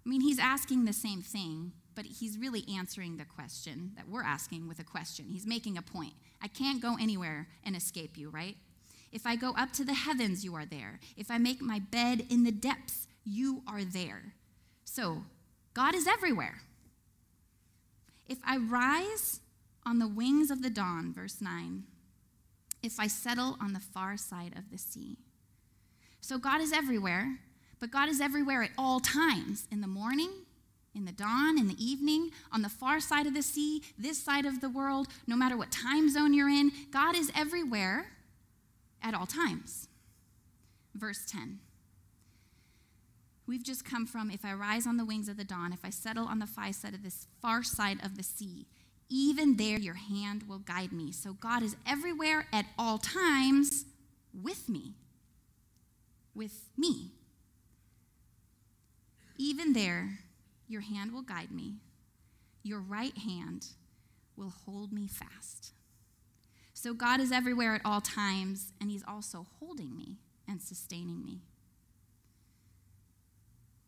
I 0.06 0.08
mean, 0.08 0.22
he's 0.22 0.38
asking 0.38 0.87
the 0.87 0.94
same 0.94 1.20
thing, 1.20 1.72
but 1.94 2.04
he's 2.04 2.38
really 2.38 2.64
answering 2.76 3.16
the 3.16 3.25
question 3.25 3.92
that 3.96 4.08
we're 4.08 4.25
asking 4.25 4.68
with 4.68 4.78
a 4.78 4.84
question. 4.84 5.26
He's 5.28 5.46
making 5.46 5.76
a 5.76 5.82
point. 5.82 6.14
I 6.42 6.49
can't 6.49 6.82
go 6.82 6.96
anywhere 7.00 7.49
and 7.64 7.76
escape 7.76 8.16
you, 8.16 8.30
right? 8.30 8.56
If 9.12 9.26
I 9.26 9.37
go 9.37 9.54
up 9.56 9.72
to 9.75 9.84
the 9.84 9.94
heavens, 9.94 10.44
you 10.44 10.54
are 10.54 10.64
there. 10.64 10.99
If 11.16 11.30
I 11.30 11.38
make 11.38 11.61
my 11.61 11.78
bed 11.78 12.26
in 12.30 12.44
the 12.44 12.50
depths, 12.50 13.06
you 13.25 13.62
are 13.66 13.84
there. 13.84 14.32
So, 14.84 15.22
God 15.75 15.94
is 15.94 16.06
everywhere. 16.06 16.62
If 18.26 18.38
I 18.44 18.56
rise 18.56 19.40
on 19.84 19.99
the 19.99 20.08
wings 20.08 20.50
of 20.50 20.62
the 20.62 20.70
dawn, 20.70 21.12
verse 21.12 21.40
9, 21.40 21.84
if 22.82 22.99
I 22.99 23.06
settle 23.06 23.56
on 23.61 23.75
the 23.75 23.80
far 23.80 24.16
side 24.16 24.54
of 24.56 24.70
the 24.70 24.78
sea. 24.78 25.18
So, 26.20 26.38
God 26.38 26.61
is 26.61 26.72
everywhere, 26.72 27.38
but 27.80 27.90
God 27.90 28.08
is 28.08 28.20
everywhere 28.20 28.62
at 28.62 28.70
all 28.78 29.00
times 29.00 29.66
in 29.70 29.80
the 29.82 29.87
morning, 29.87 30.30
in 30.94 31.04
the 31.04 31.12
dawn, 31.12 31.58
in 31.58 31.68
the 31.68 31.84
evening, 31.84 32.30
on 32.52 32.62
the 32.62 32.68
far 32.68 33.00
side 33.00 33.26
of 33.26 33.34
the 33.34 33.42
sea, 33.42 33.82
this 33.99 34.22
side 34.22 34.44
of 34.44 34.61
the 34.61 34.68
world, 34.68 35.08
no 35.26 35.37
matter 35.37 35.56
what 35.56 35.70
time 35.70 36.11
zone 36.11 36.34
you're 36.34 36.49
in, 36.49 36.70
God 36.90 37.16
is 37.16 37.30
everywhere 37.34 38.12
at 39.02 39.14
all 39.14 39.26
times. 39.26 39.88
Verse 40.94 41.25
10. 41.26 41.61
We've 43.46 43.64
just 43.64 43.84
come 43.84 44.06
from 44.06 44.30
if 44.30 44.44
I 44.44 44.52
rise 44.52 44.87
on 44.87 44.96
the 44.96 45.04
wings 45.04 45.28
of 45.28 45.37
the 45.37 45.44
dawn, 45.44 45.72
if 45.72 45.84
I 45.84 45.90
settle 45.90 46.26
on 46.26 46.38
the 46.38 46.46
far 46.46 46.72
side 46.72 46.94
of 46.94 47.02
this 47.02 47.26
far 47.40 47.62
side 47.62 47.99
of 48.04 48.16
the 48.16 48.22
sea, 48.22 48.66
even 49.08 49.56
there 49.56 49.78
your 49.78 49.94
hand 49.94 50.44
will 50.49 50.61
guide 50.61 50.92
me. 50.92 51.12
So 51.12 51.34
God 51.34 51.62
is 51.62 51.76
everywhere 51.87 52.46
at 52.52 52.66
all 52.78 52.99
times 52.99 53.84
with 54.32 54.68
me. 54.68 54.94
With 56.34 56.70
me. 56.78 57.12
Even 59.37 59.72
there 59.72 60.20
your 60.72 60.80
hand 60.80 61.12
will 61.12 61.22
guide 61.22 61.50
me, 61.50 61.76
your 62.62 62.80
right 62.80 63.16
hand 63.18 63.66
will 64.36 64.52
hold 64.64 64.92
me 64.92 65.06
fast. 65.06 65.74
So 66.72 66.94
God 66.94 67.20
is 67.20 67.30
everywhere 67.30 67.74
at 67.74 67.82
all 67.84 68.00
times, 68.00 68.72
and 68.80 68.90
He's 68.90 69.04
also 69.06 69.46
holding 69.60 69.94
me 69.94 70.16
and 70.48 70.62
sustaining 70.62 71.22
me. 71.22 71.42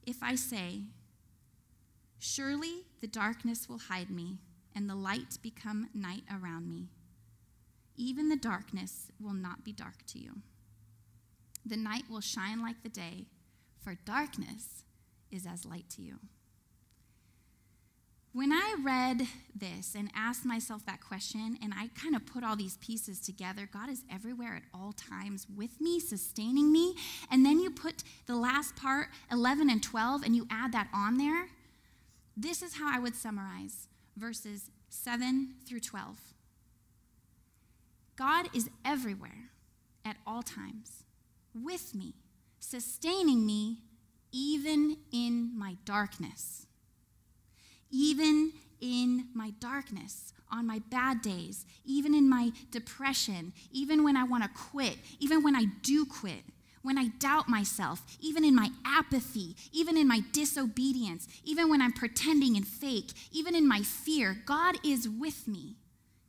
If 0.07 0.23
I 0.23 0.35
say, 0.35 0.83
Surely 2.19 2.85
the 3.01 3.07
darkness 3.07 3.69
will 3.69 3.79
hide 3.79 4.11
me, 4.11 4.39
and 4.75 4.89
the 4.89 4.95
light 4.95 5.39
become 5.43 5.89
night 5.95 6.25
around 6.31 6.69
me, 6.69 6.89
even 7.97 8.29
the 8.29 8.37
darkness 8.37 9.11
will 9.21 9.35
not 9.35 9.65
be 9.65 9.73
dark 9.73 10.05
to 10.09 10.19
you. 10.19 10.37
The 11.65 11.77
night 11.77 12.05
will 12.11 12.21
shine 12.21 12.61
like 12.61 12.83
the 12.83 12.89
day, 12.89 13.27
for 13.83 13.95
darkness 14.05 14.85
is 15.31 15.47
as 15.47 15.65
light 15.65 15.89
to 15.91 16.03
you. 16.03 16.19
When 18.35 18.53
I 18.53 18.75
read 18.83 19.29
this 19.55 19.95
and 19.95 20.11
asked 20.13 20.45
myself 20.45 20.85
that 20.87 21.01
question, 21.01 21.57
and 21.63 21.73
I 21.73 21.91
kind 21.95 22.17
of 22.17 22.27
put 22.27 22.43
all 22.43 22.57
these 22.57 22.77
pieces 22.79 23.21
together, 23.21 23.69
God 23.73 23.89
is 23.89 24.03
everywhere 24.13 24.57
at 24.57 24.65
all 24.75 24.93
times 24.93 25.47
with 25.57 25.81
me, 25.81 26.01
sustaining 26.01 26.73
me. 26.73 26.97
And 27.31 27.47
then 27.47 27.61
you 27.61 27.71
put 27.71 28.03
the 28.27 28.35
last 28.35 28.75
part, 28.75 29.07
11 29.31 29.71
and 29.71 29.81
12, 29.81 30.25
and 30.25 30.35
you 30.35 30.49
add 30.51 30.73
that 30.73 30.89
on 30.93 31.17
there. 31.17 31.47
This 32.37 32.61
is 32.61 32.75
how 32.75 32.93
I 32.93 32.99
would 32.99 33.15
summarize 33.15 33.87
verses 34.17 34.69
7 34.89 35.55
through 35.65 35.81
12. 35.81 36.19
God 38.17 38.49
is 38.53 38.69
everywhere 38.85 39.51
at 40.05 40.17
all 40.27 40.43
times 40.43 41.05
with 41.55 41.95
me, 41.95 42.15
sustaining 42.59 43.47
me 43.47 43.83
even 44.33 44.97
in 45.13 45.57
my 45.57 45.77
darkness 45.85 46.67
even 47.95 48.53
in 48.81 49.29
my 49.35 49.51
darkness, 49.61 50.33
on 50.51 50.67
my 50.67 50.81
bad 50.91 51.23
days, 51.23 51.65
even 51.85 52.15
in 52.15 52.29
my 52.29 52.51
depression, 52.71 53.53
even 53.71 54.03
when 54.03 54.17
I 54.17 54.25
want 54.25 54.43
to 54.43 54.51
quit, 54.51 54.97
even 55.21 55.43
when 55.43 55.55
I 55.55 55.65
do 55.83 56.05
quit, 56.05 56.43
when 56.83 56.99
I 56.99 57.09
doubt 57.19 57.49
myself, 57.49 58.03
even 58.21 58.45
in 58.45 58.55
my 58.55 58.71
apathy, 58.85 59.57
even 59.73 59.97
in 59.97 60.07
my 60.07 60.21
disobedience, 60.33 61.29
even 61.45 61.71
when 61.71 61.81
I'm 61.81 61.93
pretending 61.93 62.57
and 62.57 62.67
fake, 62.67 63.13
even 63.33 63.55
in 63.55 63.67
my 63.67 63.81
fear, 63.83 64.37
God 64.45 64.77
is 64.85 65.09
with 65.09 65.49
me, 65.49 65.77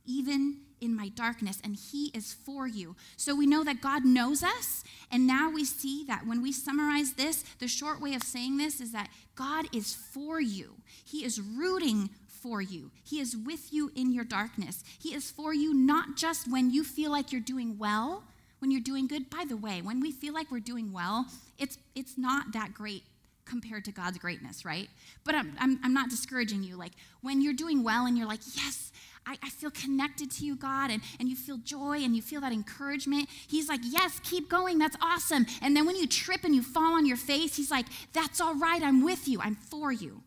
even 0.06 0.58
in 0.80 0.94
my 0.94 1.08
darkness, 1.08 1.60
and 1.64 1.76
He 1.76 2.10
is 2.14 2.32
for 2.32 2.66
you. 2.66 2.96
So 3.16 3.34
we 3.34 3.46
know 3.46 3.64
that 3.64 3.80
God 3.80 4.04
knows 4.04 4.42
us, 4.42 4.84
and 5.10 5.26
now 5.26 5.50
we 5.50 5.64
see 5.64 6.04
that 6.06 6.26
when 6.26 6.42
we 6.42 6.52
summarize 6.52 7.14
this, 7.14 7.44
the 7.58 7.68
short 7.68 8.00
way 8.00 8.14
of 8.14 8.22
saying 8.22 8.56
this 8.56 8.80
is 8.80 8.92
that 8.92 9.08
God 9.34 9.66
is 9.74 9.94
for 9.94 10.40
you. 10.40 10.74
He 11.04 11.24
is 11.24 11.40
rooting 11.40 12.10
for 12.28 12.62
you. 12.62 12.90
He 13.04 13.20
is 13.20 13.36
with 13.36 13.72
you 13.72 13.90
in 13.94 14.12
your 14.12 14.24
darkness. 14.24 14.84
He 15.00 15.14
is 15.14 15.30
for 15.30 15.52
you 15.52 15.74
not 15.74 16.16
just 16.16 16.50
when 16.50 16.70
you 16.70 16.84
feel 16.84 17.10
like 17.10 17.32
you're 17.32 17.40
doing 17.40 17.78
well, 17.78 18.24
when 18.60 18.70
you're 18.70 18.80
doing 18.80 19.06
good. 19.06 19.28
By 19.30 19.44
the 19.48 19.56
way, 19.56 19.82
when 19.82 20.00
we 20.00 20.12
feel 20.12 20.34
like 20.34 20.50
we're 20.50 20.60
doing 20.60 20.92
well, 20.92 21.26
it's, 21.58 21.78
it's 21.94 22.16
not 22.16 22.52
that 22.52 22.72
great 22.74 23.02
compared 23.44 23.84
to 23.86 23.92
God's 23.92 24.18
greatness, 24.18 24.64
right? 24.64 24.88
But 25.24 25.34
I'm, 25.34 25.56
I'm, 25.58 25.78
I'm 25.82 25.94
not 25.94 26.10
discouraging 26.10 26.62
you. 26.62 26.76
Like 26.76 26.92
when 27.20 27.40
you're 27.40 27.54
doing 27.54 27.82
well 27.82 28.06
and 28.06 28.18
you're 28.18 28.26
like, 28.26 28.40
yes, 28.54 28.92
I, 29.26 29.36
I 29.42 29.50
feel 29.50 29.70
connected 29.70 30.30
to 30.32 30.44
you, 30.44 30.54
God, 30.54 30.90
and, 30.90 31.02
and 31.18 31.28
you 31.28 31.34
feel 31.34 31.58
joy 31.58 31.98
and 31.98 32.14
you 32.14 32.22
feel 32.22 32.40
that 32.42 32.52
encouragement. 32.52 33.28
He's 33.48 33.68
like, 33.68 33.80
Yes, 33.82 34.20
keep 34.22 34.48
going. 34.48 34.78
That's 34.78 34.96
awesome. 35.02 35.46
And 35.60 35.76
then 35.76 35.84
when 35.84 35.96
you 35.96 36.06
trip 36.06 36.44
and 36.44 36.54
you 36.54 36.62
fall 36.62 36.94
on 36.94 37.06
your 37.06 37.16
face, 37.16 37.56
He's 37.56 37.70
like, 37.70 37.86
That's 38.12 38.40
all 38.40 38.54
right. 38.54 38.82
I'm 38.82 39.04
with 39.04 39.26
you. 39.26 39.40
I'm 39.40 39.56
for 39.56 39.90
you, 39.90 40.22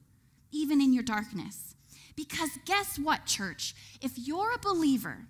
even 0.52 0.82
in 0.82 0.94
your 0.94 1.04
darkness. 1.04 1.76
Because 2.16 2.50
guess 2.66 3.00
what, 3.00 3.26
church? 3.26 3.74
If 4.02 4.12
you're 4.18 4.54
a 4.54 4.60
believer, 4.60 5.28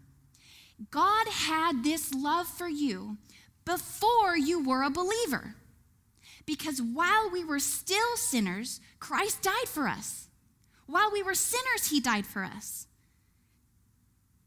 God 0.90 1.28
had 1.28 1.84
this 1.84 2.14
love 2.14 2.48
for 2.48 2.68
you 2.68 3.18
before 3.66 4.36
you 4.36 4.64
were 4.64 4.82
a 4.82 4.90
believer. 4.90 5.54
Because 6.48 6.82
while 6.82 7.30
we 7.30 7.44
were 7.44 7.60
still 7.60 8.16
sinners, 8.16 8.82
Christ 9.00 9.44
died 9.44 9.68
for 9.68 9.88
us. 9.88 10.30
While 10.88 11.12
we 11.12 11.22
were 11.22 11.36
sinners, 11.36 11.92
he 11.92 12.00
died 12.00 12.26
for 12.26 12.44
us. 12.44 12.88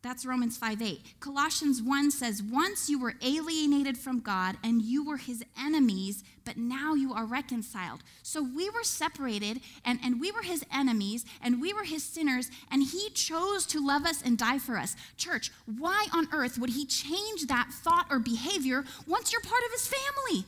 That's 0.03 0.27
Romans 0.27 0.57
5 0.57 0.83
8. 0.83 1.01
Colossians 1.21 1.81
1 1.81 2.11
says, 2.11 2.43
Once 2.43 2.91
you 2.91 2.99
were 2.99 3.15
alienated 3.23 3.97
from 3.97 4.19
God 4.19 4.57
and 4.65 4.83
you 4.83 5.05
were 5.05 5.17
his 5.17 5.45
enemies, 5.57 6.25
but 6.45 6.57
now 6.57 6.95
you 6.95 7.13
are 7.13 7.25
reconciled. 7.25 8.03
So 8.25 8.43
we 8.43 8.69
were 8.69 8.83
separated 8.83 9.61
and, 9.85 10.01
and 10.03 10.21
we 10.21 10.33
were 10.33 10.43
his 10.43 10.65
enemies 10.73 11.25
and 11.41 11.61
we 11.61 11.73
were 11.73 11.85
his 11.85 12.03
sinners, 12.03 12.51
and 12.69 12.83
he 12.83 13.11
chose 13.11 13.65
to 13.67 13.85
love 13.85 14.05
us 14.05 14.23
and 14.23 14.37
die 14.37 14.59
for 14.59 14.77
us. 14.77 14.97
Church, 15.17 15.53
why 15.67 16.07
on 16.13 16.27
earth 16.33 16.59
would 16.59 16.71
he 16.71 16.85
change 16.85 17.47
that 17.47 17.71
thought 17.73 18.07
or 18.11 18.19
behavior 18.19 18.85
once 19.07 19.33
you're 19.33 19.41
part 19.41 19.63
of 19.65 19.71
his 19.71 19.87
family? 19.87 20.45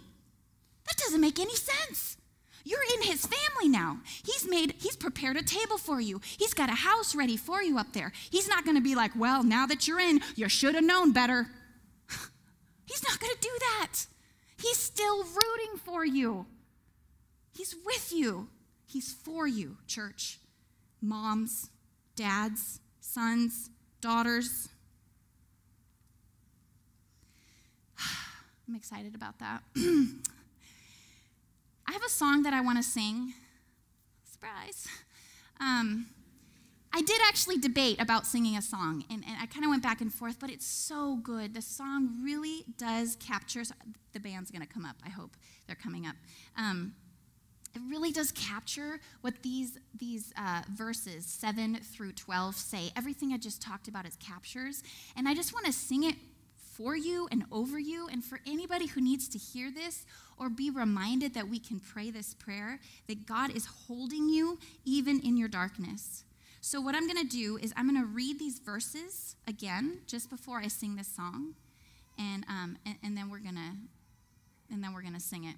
That 0.86 0.96
doesn't 0.96 1.20
make 1.20 1.38
any 1.38 1.54
sense. 1.54 2.16
You're 2.64 2.82
in 2.94 3.02
his 3.02 3.26
family 3.26 3.68
now. 3.68 3.98
He's 4.24 4.48
made, 4.48 4.74
he's 4.78 4.96
prepared 4.96 5.36
a 5.36 5.42
table 5.42 5.76
for 5.76 6.00
you. 6.00 6.20
He's 6.38 6.54
got 6.54 6.70
a 6.70 6.74
house 6.74 7.14
ready 7.14 7.36
for 7.36 7.62
you 7.62 7.78
up 7.78 7.92
there. 7.92 8.10
He's 8.30 8.48
not 8.48 8.64
going 8.64 8.76
to 8.76 8.82
be 8.82 8.94
like, 8.94 9.12
well, 9.14 9.44
now 9.44 9.66
that 9.66 9.86
you're 9.86 10.00
in, 10.00 10.20
you 10.34 10.48
should 10.48 10.74
have 10.74 10.84
known 10.84 11.12
better. 11.12 11.46
he's 12.86 13.02
not 13.02 13.20
going 13.20 13.34
to 13.34 13.40
do 13.40 13.56
that. 13.60 14.06
He's 14.56 14.78
still 14.78 15.24
rooting 15.24 15.78
for 15.84 16.06
you. 16.06 16.46
He's 17.52 17.74
with 17.84 18.12
you. 18.12 18.48
He's 18.86 19.12
for 19.12 19.46
you, 19.46 19.76
church. 19.86 20.40
Moms, 21.02 21.68
dads, 22.16 22.80
sons, 23.00 23.68
daughters. 24.00 24.68
I'm 28.68 28.74
excited 28.74 29.14
about 29.14 29.38
that. 29.40 29.62
I 31.86 31.92
have 31.92 32.02
a 32.04 32.10
song 32.10 32.42
that 32.42 32.52
I 32.54 32.60
want 32.60 32.78
to 32.78 32.82
sing. 32.82 33.34
Surprise. 34.30 34.86
Um, 35.60 36.06
I 36.92 37.02
did 37.02 37.20
actually 37.26 37.58
debate 37.58 38.00
about 38.00 38.26
singing 38.26 38.56
a 38.56 38.62
song, 38.62 39.04
and, 39.10 39.24
and 39.26 39.36
I 39.40 39.46
kind 39.46 39.64
of 39.64 39.70
went 39.70 39.82
back 39.82 40.00
and 40.00 40.12
forth, 40.12 40.38
but 40.38 40.50
it's 40.50 40.66
so 40.66 41.16
good. 41.16 41.52
The 41.52 41.62
song 41.62 42.20
really 42.22 42.64
does 42.78 43.16
capture. 43.16 43.62
The 44.12 44.20
band's 44.20 44.50
going 44.50 44.62
to 44.62 44.72
come 44.72 44.84
up. 44.84 44.96
I 45.04 45.08
hope 45.08 45.36
they're 45.66 45.76
coming 45.76 46.06
up. 46.06 46.14
Um, 46.56 46.94
it 47.74 47.82
really 47.90 48.12
does 48.12 48.30
capture 48.30 49.00
what 49.22 49.42
these, 49.42 49.78
these 49.98 50.32
uh, 50.38 50.62
verses 50.72 51.26
7 51.26 51.76
through 51.82 52.12
12 52.12 52.54
say. 52.54 52.92
Everything 52.96 53.32
I 53.32 53.38
just 53.38 53.60
talked 53.60 53.88
about 53.88 54.06
is 54.06 54.16
captures. 54.16 54.84
And 55.16 55.28
I 55.28 55.34
just 55.34 55.52
want 55.52 55.66
to 55.66 55.72
sing 55.72 56.04
it 56.04 56.14
for 56.76 56.96
you 56.96 57.28
and 57.30 57.44
over 57.50 57.78
you. 57.78 58.08
And 58.10 58.24
for 58.24 58.40
anybody 58.46 58.86
who 58.86 59.00
needs 59.00 59.28
to 59.28 59.38
hear 59.38 59.70
this 59.70 60.04
or 60.38 60.48
be 60.48 60.70
reminded 60.70 61.34
that 61.34 61.48
we 61.48 61.58
can 61.58 61.80
pray 61.80 62.10
this 62.10 62.34
prayer, 62.34 62.80
that 63.06 63.26
God 63.26 63.50
is 63.50 63.66
holding 63.86 64.28
you 64.28 64.58
even 64.84 65.20
in 65.20 65.36
your 65.36 65.48
darkness. 65.48 66.24
So, 66.60 66.80
what 66.80 66.94
I'm 66.94 67.06
going 67.06 67.20
to 67.20 67.36
do 67.36 67.58
is 67.58 67.74
I'm 67.76 67.88
going 67.88 68.00
to 68.00 68.06
read 68.06 68.38
these 68.38 68.58
verses 68.58 69.36
again 69.46 70.00
just 70.06 70.30
before 70.30 70.60
I 70.60 70.68
sing 70.68 70.96
this 70.96 71.08
song. 71.08 71.54
And, 72.18 72.44
um, 72.48 72.78
and, 72.86 72.96
and 73.02 73.16
then 73.16 73.28
we're 73.28 73.40
going 73.40 73.56
to 73.56 73.72
and 74.70 74.82
then 74.82 74.92
we're 74.92 75.02
going 75.02 75.14
to 75.14 75.20
sing 75.20 75.44
it. 75.44 75.56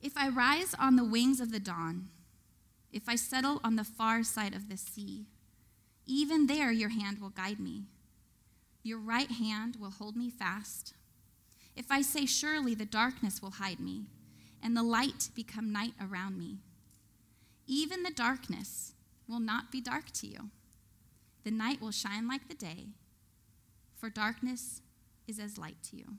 If 0.00 0.16
I 0.16 0.28
rise 0.28 0.74
on 0.78 0.96
the 0.96 1.04
wings 1.04 1.40
of 1.40 1.52
the 1.52 1.60
dawn, 1.60 2.08
if 2.92 3.08
I 3.08 3.16
settle 3.16 3.60
on 3.62 3.76
the 3.76 3.84
far 3.84 4.22
side 4.22 4.54
of 4.54 4.68
the 4.68 4.76
sea, 4.76 5.26
even 6.06 6.46
there 6.46 6.72
your 6.72 6.88
hand 6.88 7.18
will 7.20 7.30
guide 7.30 7.60
me. 7.60 7.84
Your 8.88 8.98
right 8.98 9.30
hand 9.30 9.76
will 9.78 9.90
hold 9.90 10.16
me 10.16 10.30
fast. 10.30 10.94
If 11.76 11.92
I 11.92 12.00
say, 12.00 12.24
Surely 12.24 12.74
the 12.74 12.86
darkness 12.86 13.42
will 13.42 13.50
hide 13.50 13.80
me, 13.80 14.06
and 14.62 14.74
the 14.74 14.82
light 14.82 15.28
become 15.34 15.70
night 15.70 15.92
around 16.00 16.38
me, 16.38 16.60
even 17.66 18.02
the 18.02 18.10
darkness 18.10 18.94
will 19.28 19.40
not 19.40 19.70
be 19.70 19.82
dark 19.82 20.10
to 20.12 20.26
you. 20.26 20.48
The 21.44 21.50
night 21.50 21.82
will 21.82 21.90
shine 21.90 22.26
like 22.26 22.48
the 22.48 22.54
day, 22.54 22.86
for 23.94 24.08
darkness 24.08 24.80
is 25.26 25.38
as 25.38 25.58
light 25.58 25.82
to 25.90 25.96
you. 25.98 26.14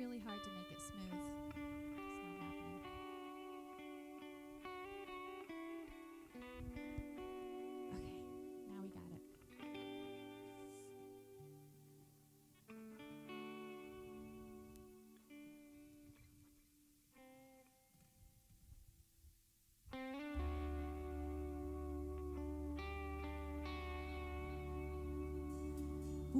Really 0.00 0.20
hard 0.24 0.42
to 0.42 0.50
make 0.50 0.70
it 0.70 0.80
smooth. 0.80 1.39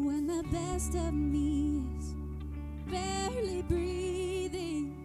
When 0.02 0.26
the 0.26 0.42
best 0.50 0.94
of 0.94 1.12
me 1.12 1.82
is 1.98 2.14
barely 2.90 3.62
breathing 3.62 4.96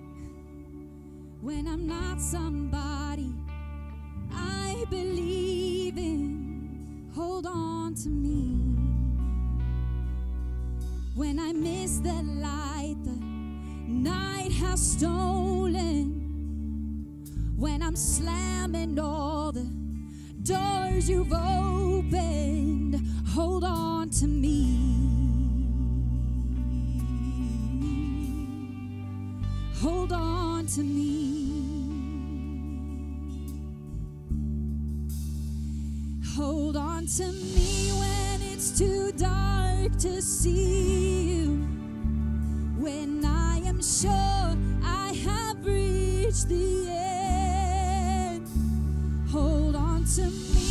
when 1.41 1.67
I'm 1.67 1.86
not 1.86 2.21
somebody 2.21 3.34
I 4.31 4.86
believe 4.89 5.97
in. 5.97 7.12
Hold 7.13 7.45
on 7.45 7.95
to 7.95 8.10
me 8.10 8.55
when 11.13 11.39
I 11.39 11.51
miss 11.51 11.99
the 11.99 12.21
light 12.23 12.95
the 13.03 13.17
night 13.88 14.53
has 14.53 14.81
stolen. 14.81 16.21
When 17.58 17.81
I'm 17.81 17.95
slamming 17.97 18.97
all 18.97 19.51
the 19.51 19.69
doors 20.43 21.10
you've 21.10 21.34
opened, 21.34 22.95
hold 23.27 23.63
on 23.65 23.94
hold 29.85 30.11
on 30.11 30.65
to 30.65 30.81
me. 30.81 31.11
Hold 36.35 36.75
on 36.75 37.05
to 37.05 37.27
me 37.31 37.91
when 38.01 38.41
it's 38.51 38.71
too 38.79 39.11
dark 39.11 39.95
to 39.99 40.21
see 40.23 41.33
you. 41.33 41.49
When 42.79 43.23
I 43.25 43.59
am 43.59 43.79
sure 43.79 44.57
I 44.83 45.13
have 45.27 45.63
reached 45.63 46.49
the 46.49 46.87
end. 46.89 48.47
Hold 49.29 49.75
on 49.75 50.03
to 50.15 50.23
me 50.23 50.64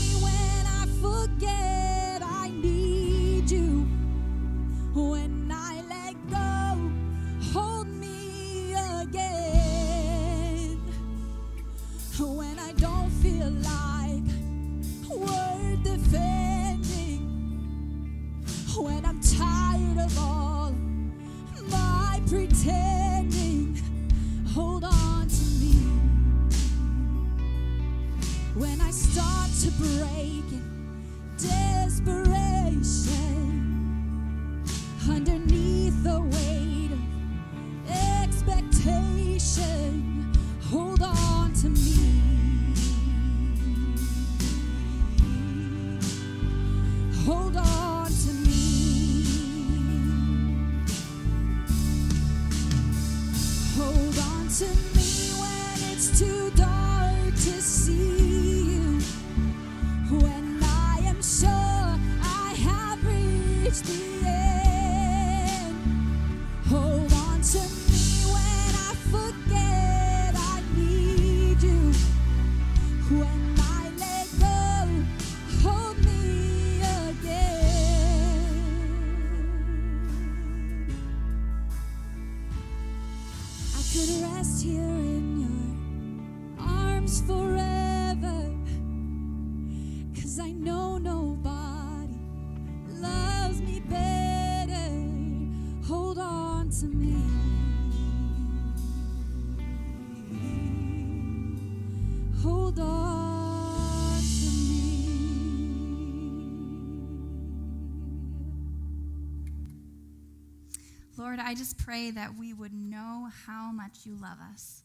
Lord, 111.17 111.39
I 111.39 111.55
just 111.55 111.79
pray 111.79 112.11
that 112.11 112.37
we 112.37 112.53
would 112.53 112.73
know 112.73 113.29
how 113.47 113.71
much 113.71 114.05
you 114.05 114.17
love 114.17 114.39
us, 114.53 114.83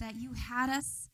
that 0.00 0.16
you 0.16 0.32
had 0.32 0.68
us 0.68 1.08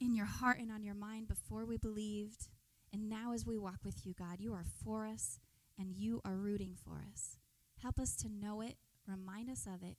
in 0.00 0.14
your 0.14 0.26
heart 0.26 0.58
and 0.58 0.72
on 0.72 0.82
your 0.82 0.94
mind 0.94 1.28
before 1.28 1.64
we 1.66 1.76
believed. 1.76 2.48
And 2.92 3.08
now, 3.08 3.32
as 3.34 3.44
we 3.44 3.58
walk 3.58 3.80
with 3.84 4.06
you, 4.06 4.14
God, 4.18 4.40
you 4.40 4.54
are 4.54 4.64
for 4.82 5.06
us 5.06 5.40
and 5.78 5.92
you 5.92 6.22
are 6.24 6.36
rooting 6.36 6.74
for 6.74 7.02
us. 7.12 7.36
Help 7.82 7.98
us 7.98 8.16
to 8.16 8.28
know 8.28 8.62
it, 8.62 8.76
remind 9.06 9.50
us 9.50 9.66
of 9.66 9.82
it. 9.82 9.96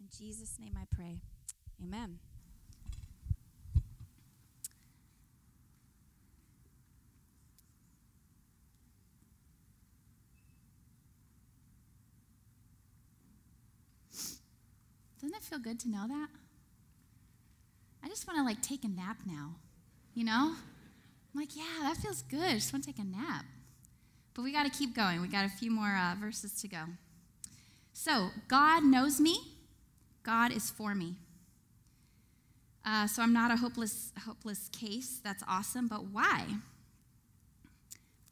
In 0.00 0.08
Jesus' 0.16 0.56
name 0.58 0.72
I 0.76 0.86
pray. 0.90 1.20
Amen. 1.82 2.31
Doesn't 15.22 15.36
it 15.36 15.44
feel 15.44 15.60
good 15.60 15.78
to 15.80 15.88
know 15.88 16.06
that? 16.08 16.28
I 18.04 18.08
just 18.08 18.26
want 18.26 18.38
to 18.38 18.44
like 18.44 18.60
take 18.60 18.82
a 18.82 18.88
nap 18.88 19.18
now, 19.24 19.54
you 20.14 20.24
know? 20.24 20.56
I'm 21.34 21.40
like, 21.40 21.54
yeah, 21.56 21.62
that 21.82 21.96
feels 21.96 22.22
good. 22.22 22.42
I 22.42 22.54
just 22.54 22.72
want 22.72 22.84
to 22.84 22.92
take 22.92 22.98
a 22.98 23.06
nap. 23.06 23.44
But 24.34 24.42
we 24.42 24.52
got 24.52 24.64
to 24.64 24.76
keep 24.76 24.94
going. 24.96 25.22
We 25.22 25.28
got 25.28 25.44
a 25.44 25.48
few 25.48 25.70
more 25.70 25.96
uh, 25.96 26.16
verses 26.20 26.60
to 26.62 26.68
go. 26.68 26.84
So, 27.92 28.30
God 28.48 28.82
knows 28.82 29.20
me. 29.20 29.38
God 30.24 30.52
is 30.52 30.70
for 30.70 30.94
me. 30.94 31.14
Uh, 32.84 33.06
so 33.06 33.22
I'm 33.22 33.32
not 33.32 33.50
a 33.50 33.56
hopeless, 33.56 34.12
hopeless 34.24 34.68
case. 34.72 35.20
That's 35.22 35.44
awesome. 35.46 35.86
But 35.86 36.06
why? 36.06 36.46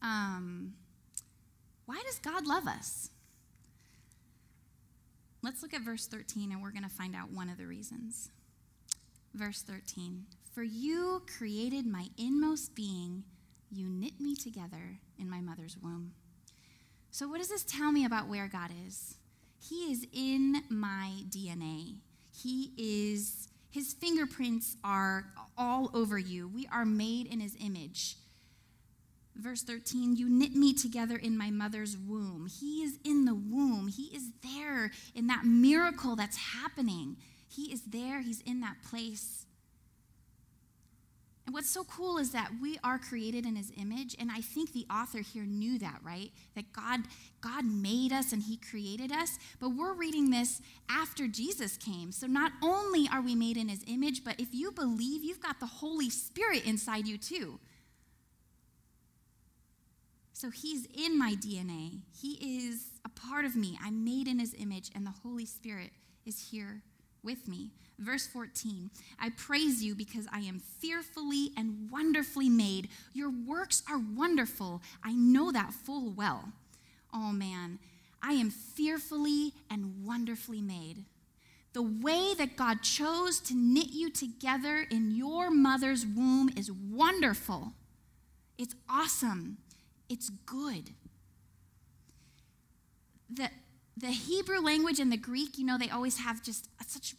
Um, 0.02 0.74
why 1.86 2.02
does 2.04 2.18
God 2.18 2.46
love 2.46 2.66
us? 2.66 3.10
Let's 5.42 5.62
look 5.62 5.72
at 5.72 5.80
verse 5.80 6.06
13 6.06 6.52
and 6.52 6.62
we're 6.62 6.70
going 6.70 6.82
to 6.84 6.90
find 6.90 7.16
out 7.16 7.30
one 7.30 7.48
of 7.48 7.56
the 7.56 7.66
reasons. 7.66 8.30
Verse 9.34 9.62
13 9.62 10.26
For 10.52 10.62
you 10.62 11.22
created 11.38 11.86
my 11.86 12.08
inmost 12.18 12.74
being, 12.74 13.24
you 13.70 13.88
knit 13.88 14.20
me 14.20 14.34
together 14.34 14.98
in 15.18 15.30
my 15.30 15.40
mother's 15.40 15.78
womb. 15.82 16.12
So, 17.10 17.26
what 17.26 17.38
does 17.38 17.48
this 17.48 17.64
tell 17.64 17.90
me 17.90 18.04
about 18.04 18.28
where 18.28 18.48
God 18.48 18.70
is? 18.86 19.16
He 19.58 19.90
is 19.90 20.06
in 20.12 20.62
my 20.68 21.22
DNA. 21.28 21.96
He 22.32 22.72
is, 22.76 23.48
his 23.70 23.94
fingerprints 23.94 24.76
are 24.84 25.26
all 25.56 25.90
over 25.94 26.18
you. 26.18 26.48
We 26.48 26.68
are 26.72 26.84
made 26.84 27.26
in 27.26 27.40
his 27.40 27.56
image. 27.60 28.16
Verse 29.40 29.62
13, 29.62 30.16
you 30.16 30.28
knit 30.28 30.54
me 30.54 30.74
together 30.74 31.16
in 31.16 31.36
my 31.36 31.50
mother's 31.50 31.96
womb. 31.96 32.46
He 32.46 32.82
is 32.82 32.98
in 33.04 33.24
the 33.24 33.34
womb. 33.34 33.88
He 33.88 34.14
is 34.14 34.30
there 34.42 34.90
in 35.14 35.28
that 35.28 35.44
miracle 35.44 36.14
that's 36.14 36.36
happening. 36.36 37.16
He 37.48 37.72
is 37.72 37.82
there, 37.86 38.20
He's 38.20 38.42
in 38.42 38.60
that 38.60 38.76
place. 38.88 39.46
And 41.46 41.54
what's 41.54 41.70
so 41.70 41.82
cool 41.82 42.18
is 42.18 42.30
that 42.30 42.52
we 42.62 42.78
are 42.84 42.96
created 42.96 43.44
in 43.44 43.56
his 43.56 43.72
image 43.76 44.14
and 44.20 44.30
I 44.30 44.40
think 44.40 44.72
the 44.72 44.86
author 44.88 45.18
here 45.18 45.42
knew 45.42 45.80
that, 45.80 45.98
right? 46.00 46.30
That 46.54 46.72
God 46.72 47.00
God 47.40 47.64
made 47.64 48.12
us 48.12 48.32
and 48.32 48.40
he 48.40 48.56
created 48.56 49.10
us, 49.10 49.36
but 49.58 49.70
we're 49.70 49.94
reading 49.94 50.30
this 50.30 50.62
after 50.88 51.26
Jesus 51.26 51.76
came. 51.76 52.12
So 52.12 52.28
not 52.28 52.52
only 52.62 53.08
are 53.12 53.20
we 53.20 53.34
made 53.34 53.56
in 53.56 53.68
his 53.68 53.82
image, 53.88 54.22
but 54.22 54.38
if 54.38 54.54
you 54.54 54.70
believe, 54.70 55.24
you've 55.24 55.42
got 55.42 55.58
the 55.58 55.66
Holy 55.66 56.08
Spirit 56.08 56.66
inside 56.66 57.08
you 57.08 57.18
too. 57.18 57.58
So 60.40 60.48
he's 60.48 60.86
in 60.94 61.18
my 61.18 61.34
DNA. 61.34 62.00
He 62.18 62.62
is 62.64 62.92
a 63.04 63.10
part 63.10 63.44
of 63.44 63.56
me. 63.56 63.78
I'm 63.84 64.06
made 64.06 64.26
in 64.26 64.38
his 64.38 64.54
image 64.58 64.90
and 64.94 65.04
the 65.04 65.12
Holy 65.22 65.44
Spirit 65.44 65.90
is 66.24 66.48
here 66.50 66.80
with 67.22 67.46
me. 67.46 67.72
Verse 67.98 68.26
14 68.26 68.90
I 69.20 69.28
praise 69.36 69.84
you 69.84 69.94
because 69.94 70.26
I 70.32 70.38
am 70.38 70.58
fearfully 70.58 71.50
and 71.58 71.90
wonderfully 71.90 72.48
made. 72.48 72.88
Your 73.12 73.28
works 73.28 73.82
are 73.86 73.98
wonderful. 73.98 74.80
I 75.04 75.12
know 75.12 75.52
that 75.52 75.74
full 75.74 76.10
well. 76.10 76.48
Oh 77.12 77.32
man, 77.32 77.78
I 78.22 78.32
am 78.32 78.48
fearfully 78.48 79.52
and 79.70 80.06
wonderfully 80.06 80.62
made. 80.62 81.04
The 81.74 81.82
way 81.82 82.32
that 82.38 82.56
God 82.56 82.80
chose 82.80 83.40
to 83.40 83.54
knit 83.54 83.92
you 83.92 84.08
together 84.08 84.86
in 84.90 85.10
your 85.10 85.50
mother's 85.50 86.06
womb 86.06 86.48
is 86.56 86.72
wonderful. 86.72 87.74
It's 88.56 88.74
awesome. 88.88 89.58
It's 90.10 90.28
good. 90.28 90.90
The, 93.32 93.48
the 93.96 94.08
Hebrew 94.08 94.60
language 94.60 94.98
and 94.98 95.10
the 95.10 95.16
Greek, 95.16 95.56
you 95.56 95.64
know, 95.64 95.78
they 95.78 95.88
always 95.88 96.18
have 96.18 96.42
just 96.42 96.68
such 96.86 97.14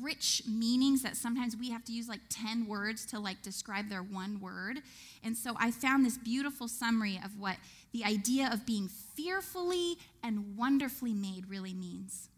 rich 0.00 0.42
meanings 0.46 1.02
that 1.02 1.16
sometimes 1.16 1.56
we 1.56 1.70
have 1.70 1.84
to 1.84 1.92
use 1.92 2.08
like 2.08 2.20
10 2.30 2.66
words 2.66 3.06
to 3.06 3.20
like 3.20 3.42
describe 3.42 3.88
their 3.88 4.02
one 4.02 4.40
word. 4.40 4.80
And 5.22 5.36
so 5.36 5.54
I 5.58 5.70
found 5.70 6.04
this 6.04 6.18
beautiful 6.18 6.66
summary 6.66 7.20
of 7.24 7.38
what 7.38 7.56
the 7.92 8.04
idea 8.04 8.50
of 8.52 8.66
being 8.66 8.88
fearfully 8.88 9.96
and 10.22 10.56
wonderfully 10.56 11.14
made 11.14 11.48
really 11.48 11.74
means. 11.74 12.28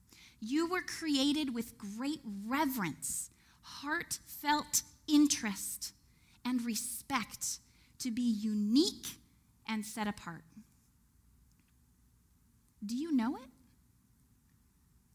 You 0.41 0.69
were 0.69 0.83
created 0.83 1.55
with 1.55 1.79
great 1.79 2.21
reverence, 2.47 3.31
heartfelt 3.63 4.83
interest, 5.07 5.93
and 6.45 6.63
respect 6.65 7.59
to 8.01 8.11
be 8.11 8.23
unique 8.23 9.19
and 9.69 9.85
set 9.85 10.07
apart. 10.07 10.45
Do 12.85 12.97
you 12.97 13.13
know 13.13 13.37
it? 13.37 13.49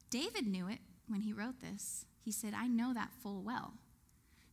David 0.09 0.47
knew 0.47 0.67
it 0.67 0.79
when 1.07 1.21
he 1.21 1.33
wrote 1.33 1.61
this. 1.61 2.05
He 2.23 2.31
said, 2.31 2.53
I 2.55 2.67
know 2.67 2.93
that 2.93 3.11
full 3.21 3.41
well. 3.41 3.73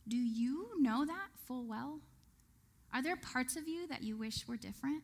Do 0.07 0.17
you 0.17 0.69
know 0.79 1.05
that 1.05 1.29
full 1.45 1.65
well? 1.65 1.99
Are 2.93 3.01
there 3.01 3.17
parts 3.17 3.55
of 3.55 3.67
you 3.67 3.87
that 3.87 4.03
you 4.03 4.15
wish 4.15 4.47
were 4.47 4.57
different? 4.57 5.03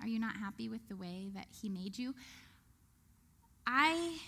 Are 0.00 0.08
you 0.08 0.18
not 0.18 0.36
happy 0.36 0.68
with 0.68 0.88
the 0.88 0.96
way 0.96 1.30
that 1.34 1.46
he 1.60 1.68
made 1.68 1.98
you? 1.98 2.14
I 3.66 4.18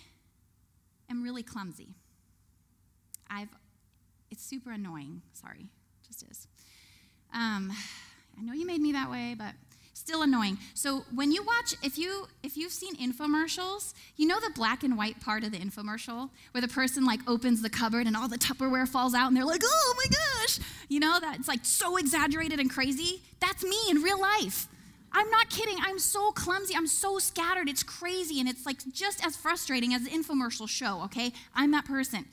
am 1.09 1.23
really 1.23 1.43
clumsy. 1.43 1.95
I've 3.29 3.49
it's 4.29 4.43
super 4.43 4.71
annoying. 4.71 5.21
Sorry, 5.33 5.67
just 6.07 6.23
is. 6.23 6.47
Um, 7.33 7.71
I 8.37 8.43
know 8.43 8.53
you 8.53 8.65
made 8.65 8.81
me 8.81 8.91
that 8.93 9.09
way, 9.09 9.35
but 9.37 9.53
still 9.93 10.23
annoying. 10.23 10.57
So 10.73 11.05
when 11.13 11.31
you 11.31 11.43
watch, 11.43 11.75
if 11.83 11.97
you 11.97 12.27
if 12.43 12.57
you've 12.57 12.71
seen 12.71 12.95
infomercials, 12.95 13.93
you 14.17 14.27
know 14.27 14.39
the 14.39 14.49
black 14.49 14.83
and 14.83 14.97
white 14.97 15.21
part 15.21 15.43
of 15.43 15.51
the 15.51 15.59
infomercial 15.59 16.29
where 16.51 16.61
the 16.61 16.67
person 16.67 17.05
like 17.05 17.19
opens 17.27 17.61
the 17.61 17.69
cupboard 17.69 18.07
and 18.07 18.17
all 18.17 18.27
the 18.27 18.37
Tupperware 18.37 18.87
falls 18.87 19.13
out 19.13 19.27
and 19.27 19.37
they're 19.37 19.45
like, 19.45 19.61
oh 19.63 19.95
my 19.97 20.05
gosh, 20.09 20.59
you 20.89 20.99
know 20.99 21.19
that 21.19 21.37
it's 21.37 21.47
like 21.47 21.63
so 21.63 21.97
exaggerated 21.97 22.59
and 22.59 22.69
crazy. 22.69 23.21
That's 23.39 23.63
me 23.63 23.77
in 23.89 24.01
real 24.01 24.19
life. 24.19 24.67
I'm 25.13 25.29
not 25.29 25.49
kidding. 25.49 25.77
I'm 25.81 25.99
so 25.99 26.31
clumsy. 26.31 26.73
I'm 26.75 26.87
so 26.87 27.19
scattered. 27.19 27.67
It's 27.67 27.83
crazy. 27.83 28.39
And 28.39 28.47
it's 28.47 28.65
like 28.65 28.77
just 28.93 29.25
as 29.25 29.35
frustrating 29.35 29.93
as 29.93 30.03
the 30.03 30.09
infomercial 30.09 30.69
show, 30.69 31.01
okay? 31.03 31.33
I'm 31.53 31.71
that 31.71 31.85
person. 31.85 32.25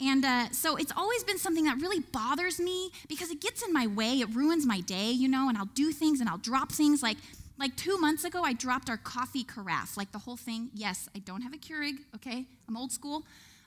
And 0.00 0.24
uh, 0.24 0.50
so 0.50 0.76
it's 0.76 0.92
always 0.96 1.22
been 1.22 1.38
something 1.38 1.64
that 1.64 1.80
really 1.80 2.00
bothers 2.00 2.58
me 2.58 2.90
because 3.08 3.30
it 3.30 3.40
gets 3.40 3.62
in 3.62 3.72
my 3.72 3.86
way. 3.86 4.20
It 4.20 4.34
ruins 4.34 4.66
my 4.66 4.80
day, 4.80 5.10
you 5.10 5.28
know, 5.28 5.48
and 5.48 5.56
I'll 5.56 5.66
do 5.74 5.92
things 5.92 6.20
and 6.20 6.28
I'll 6.28 6.38
drop 6.38 6.72
things. 6.72 7.02
Like, 7.02 7.18
like 7.58 7.76
two 7.76 7.96
months 7.98 8.24
ago, 8.24 8.42
I 8.42 8.52
dropped 8.52 8.90
our 8.90 8.96
coffee 8.96 9.44
carafe, 9.44 9.96
like 9.96 10.10
the 10.10 10.18
whole 10.18 10.36
thing. 10.36 10.70
Yes, 10.74 11.08
I 11.14 11.20
don't 11.20 11.42
have 11.42 11.54
a 11.54 11.58
Keurig, 11.58 11.98
okay? 12.16 12.46
I'm 12.68 12.76
old 12.76 12.90
school. 12.90 13.22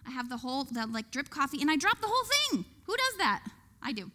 I 0.05 0.11
have 0.11 0.29
the 0.29 0.37
whole, 0.37 0.65
the 0.65 0.85
like 0.87 1.11
drip 1.11 1.29
coffee, 1.29 1.61
and 1.61 1.71
I 1.71 1.77
dropped 1.77 2.01
the 2.01 2.07
whole 2.07 2.25
thing. 2.25 2.65
Who 2.85 2.95
does 2.95 3.17
that? 3.17 3.43
I 3.81 3.91
do. 3.91 4.11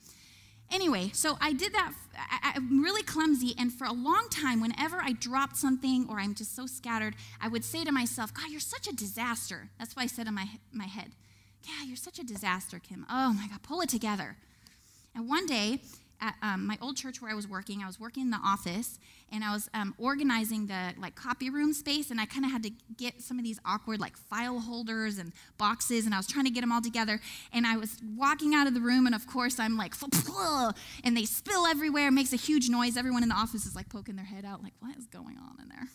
Anyway, 0.71 1.11
so 1.13 1.37
I 1.41 1.53
did 1.53 1.73
that. 1.73 1.93
I, 2.17 2.53
am 2.55 2.83
really 2.83 3.03
clumsy, 3.03 3.55
and 3.59 3.73
for 3.73 3.87
a 3.87 3.93
long 3.93 4.29
time, 4.31 4.61
whenever 4.61 4.99
I 4.99 5.13
dropped 5.13 5.57
something 5.57 6.07
or 6.09 6.21
I'm 6.21 6.35
just 6.35 6.55
so 6.55 6.67
scattered, 6.67 7.17
I 7.41 7.49
would 7.49 7.65
say 7.65 7.83
to 7.85 7.91
myself, 7.91 8.33
God, 8.33 8.51
you're 8.51 8.61
such 8.61 8.87
a 8.87 8.93
disaster. 8.93 9.71
That's 9.79 9.97
what 9.97 10.03
I 10.03 10.07
said 10.07 10.29
in 10.29 10.35
my, 10.35 10.49
my 10.73 10.85
head. 10.85 11.11
Yeah, 11.65 11.85
you're 11.87 11.97
such 11.97 12.19
a 12.19 12.25
disaster, 12.25 12.79
Kim. 12.79 13.07
Oh 13.11 13.33
my 13.33 13.47
God, 13.49 13.63
pull 13.63 13.81
it 13.81 13.89
together. 13.89 14.37
And 15.15 15.29
one 15.29 15.47
day, 15.47 15.81
at 16.21 16.35
um, 16.43 16.67
my 16.67 16.77
old 16.83 16.97
church 16.97 17.23
where 17.23 17.31
I 17.31 17.35
was 17.35 17.49
working, 17.49 17.83
I 17.83 17.87
was 17.87 17.99
working 17.99 18.25
in 18.25 18.31
the 18.31 18.41
office 18.45 18.99
and 19.33 19.43
I 19.43 19.53
was 19.53 19.71
um, 19.73 19.95
organizing 19.97 20.67
the 20.67 20.93
like 20.99 21.15
copy 21.15 21.51
room 21.51 21.73
space, 21.73 22.11
and 22.11 22.21
I 22.21 22.27
kind 22.27 22.45
of 22.45 22.51
had 22.51 22.63
to 22.65 22.71
get 22.97 23.23
some 23.23 23.39
of 23.39 23.45
these 23.45 23.61
awkward 23.65 24.01
like 24.01 24.17
file 24.17 24.59
holders 24.59 25.19
and 25.19 25.33
boxes, 25.57 26.05
and 26.05 26.15
I 26.15 26.19
was 26.19 26.27
trying 26.27 26.47
to 26.47 26.51
get 26.51 26.63
them 26.63 26.73
all 26.73 26.83
together. 26.83 27.21
And 27.53 27.67
I 27.67 27.77
was 27.77 27.97
walking 28.17 28.55
out 28.55 28.67
of 28.67 28.75
the 28.75 28.81
room, 28.81 29.07
and 29.07 29.15
of 29.15 29.27
course 29.27 29.61
I'm 29.61 29.77
like, 29.77 29.95
and 31.05 31.17
they 31.17 31.25
spill 31.25 31.67
everywhere, 31.67 32.11
makes 32.11 32.33
a 32.33 32.37
huge 32.37 32.69
noise. 32.69 32.97
Everyone 32.97 33.23
in 33.23 33.29
the 33.29 33.37
office 33.37 33.67
is 33.67 33.77
like 33.77 33.89
poking 33.89 34.17
their 34.17 34.25
head 34.25 34.45
out, 34.45 34.63
like, 34.63 34.75
what 34.81 34.97
is 34.97 35.07
going 35.07 35.39
on 35.39 35.59
in 35.63 35.69
there? 35.69 35.89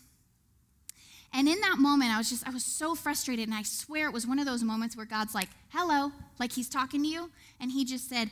And 1.33 1.47
in 1.47 1.59
that 1.61 1.77
moment, 1.79 2.11
I 2.11 2.17
was 2.17 2.29
just, 2.29 2.47
I 2.47 2.51
was 2.51 2.63
so 2.63 2.95
frustrated. 2.95 3.47
And 3.47 3.53
I 3.53 3.63
swear 3.63 4.07
it 4.07 4.13
was 4.13 4.25
one 4.25 4.39
of 4.39 4.45
those 4.45 4.63
moments 4.63 4.95
where 4.95 5.05
God's 5.05 5.35
like, 5.35 5.49
hello, 5.69 6.11
like 6.39 6.53
he's 6.53 6.69
talking 6.69 7.01
to 7.03 7.07
you. 7.07 7.31
And 7.59 7.71
he 7.71 7.83
just 7.83 8.07
said, 8.09 8.29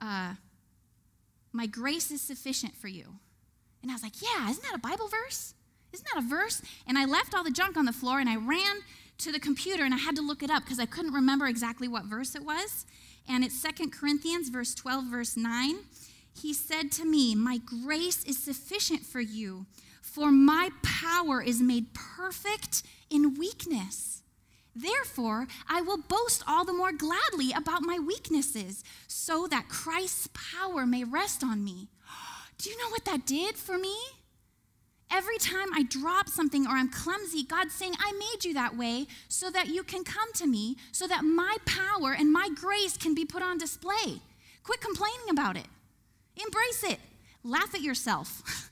uh, 0.00 0.34
my 1.52 1.66
grace 1.66 2.10
is 2.10 2.20
sufficient 2.20 2.74
for 2.74 2.88
you. 2.88 3.14
And 3.82 3.90
I 3.90 3.94
was 3.94 4.02
like, 4.02 4.20
yeah, 4.22 4.50
isn't 4.50 4.62
that 4.64 4.74
a 4.74 4.78
Bible 4.78 5.08
verse? 5.08 5.54
Isn't 5.92 6.06
that 6.14 6.24
a 6.24 6.26
verse? 6.26 6.62
And 6.86 6.98
I 6.98 7.04
left 7.04 7.34
all 7.34 7.44
the 7.44 7.50
junk 7.50 7.76
on 7.76 7.84
the 7.84 7.92
floor 7.92 8.18
and 8.18 8.28
I 8.28 8.36
ran 8.36 8.80
to 9.18 9.30
the 9.32 9.38
computer 9.38 9.84
and 9.84 9.92
I 9.92 9.98
had 9.98 10.16
to 10.16 10.22
look 10.22 10.42
it 10.42 10.50
up 10.50 10.64
because 10.64 10.78
I 10.78 10.86
couldn't 10.86 11.12
remember 11.12 11.46
exactly 11.46 11.88
what 11.88 12.04
verse 12.06 12.34
it 12.34 12.44
was. 12.44 12.86
And 13.28 13.44
it's 13.44 13.60
Second 13.60 13.92
Corinthians, 13.92 14.48
verse 14.48 14.74
12, 14.74 15.04
verse 15.04 15.36
9. 15.36 15.76
He 16.34 16.54
said 16.54 16.90
to 16.92 17.04
me, 17.04 17.34
My 17.34 17.58
grace 17.58 18.24
is 18.24 18.38
sufficient 18.38 19.04
for 19.04 19.20
you, 19.20 19.66
for 20.02 20.30
my 20.30 20.70
power 20.82 21.40
is 21.40 21.62
made 21.62 21.94
perfect 21.94 22.82
in 23.08 23.34
weakness. 23.34 24.22
Therefore, 24.74 25.46
I 25.68 25.80
will 25.80 25.98
boast 25.98 26.42
all 26.46 26.64
the 26.64 26.72
more 26.72 26.92
gladly 26.92 27.52
about 27.54 27.82
my 27.82 27.98
weaknesses, 27.98 28.82
so 29.06 29.46
that 29.46 29.68
Christ's 29.68 30.28
power 30.34 30.84
may 30.84 31.04
rest 31.04 31.44
on 31.44 31.62
me. 31.62 31.88
Do 32.58 32.68
you 32.68 32.78
know 32.78 32.90
what 32.90 33.04
that 33.04 33.26
did 33.26 33.56
for 33.56 33.78
me? 33.78 33.96
Every 35.10 35.36
time 35.36 35.68
I 35.74 35.82
drop 35.82 36.28
something 36.28 36.66
or 36.66 36.70
I'm 36.70 36.88
clumsy, 36.88 37.42
God's 37.42 37.74
saying, 37.74 37.94
I 37.98 38.12
made 38.12 38.44
you 38.44 38.54
that 38.54 38.76
way 38.76 39.06
so 39.28 39.50
that 39.50 39.68
you 39.68 39.82
can 39.82 40.04
come 40.04 40.32
to 40.34 40.46
me, 40.46 40.76
so 40.90 41.06
that 41.06 41.22
my 41.22 41.58
power 41.66 42.14
and 42.18 42.32
my 42.32 42.48
grace 42.54 42.96
can 42.96 43.14
be 43.14 43.26
put 43.26 43.42
on 43.42 43.58
display. 43.58 44.20
Quit 44.62 44.80
complaining 44.80 45.28
about 45.30 45.56
it. 45.56 45.66
Embrace 46.42 46.82
it. 46.84 46.98
Laugh 47.44 47.74
at 47.74 47.82
yourself. 47.82 48.70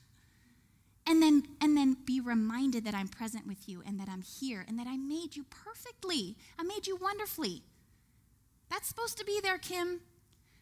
and 1.11 1.21
then 1.21 1.43
and 1.59 1.75
then 1.75 1.97
be 2.05 2.21
reminded 2.21 2.85
that 2.85 2.95
I'm 2.95 3.09
present 3.09 3.45
with 3.45 3.67
you 3.67 3.83
and 3.85 3.99
that 3.99 4.07
I'm 4.07 4.21
here 4.21 4.63
and 4.65 4.79
that 4.79 4.87
I 4.87 4.95
made 4.95 5.35
you 5.35 5.45
perfectly. 5.49 6.37
I 6.57 6.63
made 6.63 6.87
you 6.87 6.95
wonderfully. 6.95 7.63
That's 8.69 8.87
supposed 8.87 9.17
to 9.17 9.25
be 9.25 9.41
there, 9.43 9.57
Kim, 9.57 9.99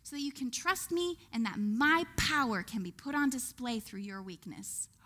so 0.01 0.15
that 0.15 0.23
you 0.23 0.31
can 0.31 0.49
trust 0.49 0.91
me 0.91 1.17
and 1.31 1.45
that 1.45 1.59
my 1.59 2.05
power 2.17 2.63
can 2.63 2.81
be 2.81 2.89
put 2.91 3.13
on 3.13 3.29
display 3.29 3.79
through 3.79 4.01
your 4.01 4.21
weakness. 4.21 4.89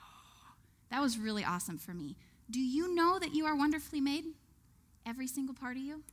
That 0.90 1.02
was 1.02 1.18
really 1.18 1.44
awesome 1.44 1.80
for 1.80 1.92
me. 1.92 2.16
Do 2.52 2.60
you 2.60 2.94
know 2.94 3.18
that 3.18 3.34
you 3.34 3.48
are 3.48 3.56
wonderfully 3.56 4.00
made? 4.00 4.26
Every 5.08 5.26
single 5.26 5.56
part 5.56 5.76
of 5.76 5.82
you? 5.82 6.04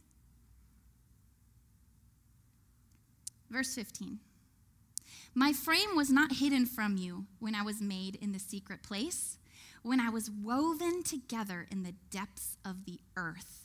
Verse 3.50 3.74
15. 3.74 4.20
My 5.34 5.52
frame 5.52 5.94
was 5.94 6.10
not 6.10 6.36
hidden 6.38 6.66
from 6.66 6.96
you 6.96 7.26
when 7.38 7.54
I 7.54 7.62
was 7.62 7.80
made 7.80 8.16
in 8.16 8.32
the 8.32 8.40
secret 8.40 8.82
place, 8.82 9.38
when 9.82 10.00
I 10.00 10.10
was 10.10 10.30
woven 10.30 11.04
together 11.04 11.66
in 11.70 11.84
the 11.84 11.94
depths 12.10 12.56
of 12.64 12.84
the 12.84 12.98
earth. 13.16 13.59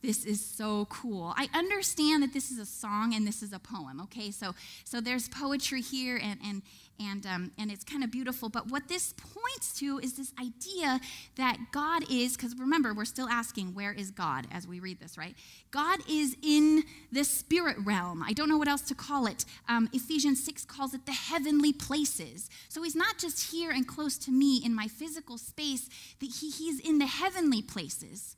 This 0.00 0.24
is 0.24 0.44
so 0.44 0.86
cool. 0.86 1.34
I 1.36 1.48
understand 1.54 2.22
that 2.22 2.32
this 2.32 2.52
is 2.52 2.58
a 2.58 2.66
song 2.66 3.14
and 3.14 3.26
this 3.26 3.42
is 3.42 3.52
a 3.52 3.58
poem, 3.58 4.00
okay? 4.02 4.30
So, 4.30 4.54
so 4.84 5.00
there's 5.00 5.28
poetry 5.28 5.80
here 5.80 6.20
and, 6.22 6.38
and, 6.44 6.62
and, 7.00 7.26
um, 7.26 7.50
and 7.58 7.70
it's 7.70 7.82
kind 7.82 8.04
of 8.04 8.10
beautiful. 8.12 8.48
But 8.48 8.70
what 8.70 8.86
this 8.86 9.12
points 9.12 9.76
to 9.80 9.98
is 9.98 10.14
this 10.14 10.32
idea 10.40 11.00
that 11.36 11.58
God 11.72 12.04
is, 12.08 12.36
because 12.36 12.56
remember, 12.56 12.94
we're 12.94 13.06
still 13.06 13.28
asking, 13.28 13.74
where 13.74 13.92
is 13.92 14.12
God 14.12 14.46
as 14.52 14.68
we 14.68 14.78
read 14.78 15.00
this, 15.00 15.18
right? 15.18 15.34
God 15.72 15.98
is 16.08 16.36
in 16.42 16.84
the 17.10 17.24
spirit 17.24 17.76
realm. 17.84 18.22
I 18.22 18.32
don't 18.32 18.48
know 18.48 18.58
what 18.58 18.68
else 18.68 18.82
to 18.82 18.94
call 18.94 19.26
it. 19.26 19.44
Um, 19.68 19.88
Ephesians 19.92 20.44
6 20.44 20.64
calls 20.64 20.94
it 20.94 21.06
the 21.06 21.12
heavenly 21.12 21.72
places. 21.72 22.48
So 22.68 22.84
he's 22.84 22.96
not 22.96 23.18
just 23.18 23.50
here 23.52 23.72
and 23.72 23.86
close 23.86 24.16
to 24.18 24.30
me 24.30 24.62
in 24.64 24.76
my 24.76 24.86
physical 24.86 25.38
space, 25.38 25.88
that 26.20 26.30
he, 26.40 26.50
he's 26.50 26.78
in 26.78 26.98
the 26.98 27.06
heavenly 27.06 27.62
places 27.62 28.36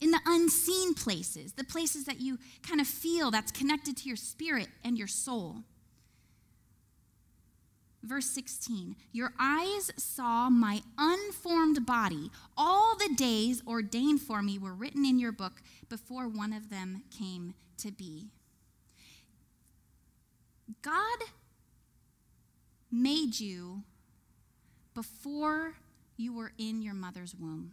in 0.00 0.10
the 0.10 0.20
unseen 0.26 0.94
places, 0.94 1.52
the 1.52 1.64
places 1.64 2.04
that 2.04 2.20
you 2.20 2.38
kind 2.66 2.80
of 2.80 2.86
feel 2.86 3.30
that's 3.30 3.52
connected 3.52 3.96
to 3.98 4.08
your 4.08 4.16
spirit 4.16 4.68
and 4.84 4.96
your 4.96 5.08
soul. 5.08 5.64
Verse 8.02 8.26
16, 8.26 8.96
your 9.12 9.32
eyes 9.38 9.90
saw 9.98 10.48
my 10.48 10.80
unformed 10.96 11.84
body. 11.84 12.30
All 12.56 12.96
the 12.96 13.14
days 13.14 13.62
ordained 13.66 14.22
for 14.22 14.40
me 14.42 14.58
were 14.58 14.72
written 14.72 15.04
in 15.04 15.18
your 15.18 15.32
book 15.32 15.60
before 15.90 16.26
one 16.26 16.54
of 16.54 16.70
them 16.70 17.02
came 17.10 17.52
to 17.76 17.92
be. 17.92 18.28
God 20.80 21.18
made 22.90 23.38
you 23.38 23.82
before 24.94 25.74
you 26.16 26.32
were 26.34 26.52
in 26.56 26.80
your 26.80 26.94
mother's 26.94 27.34
womb. 27.34 27.72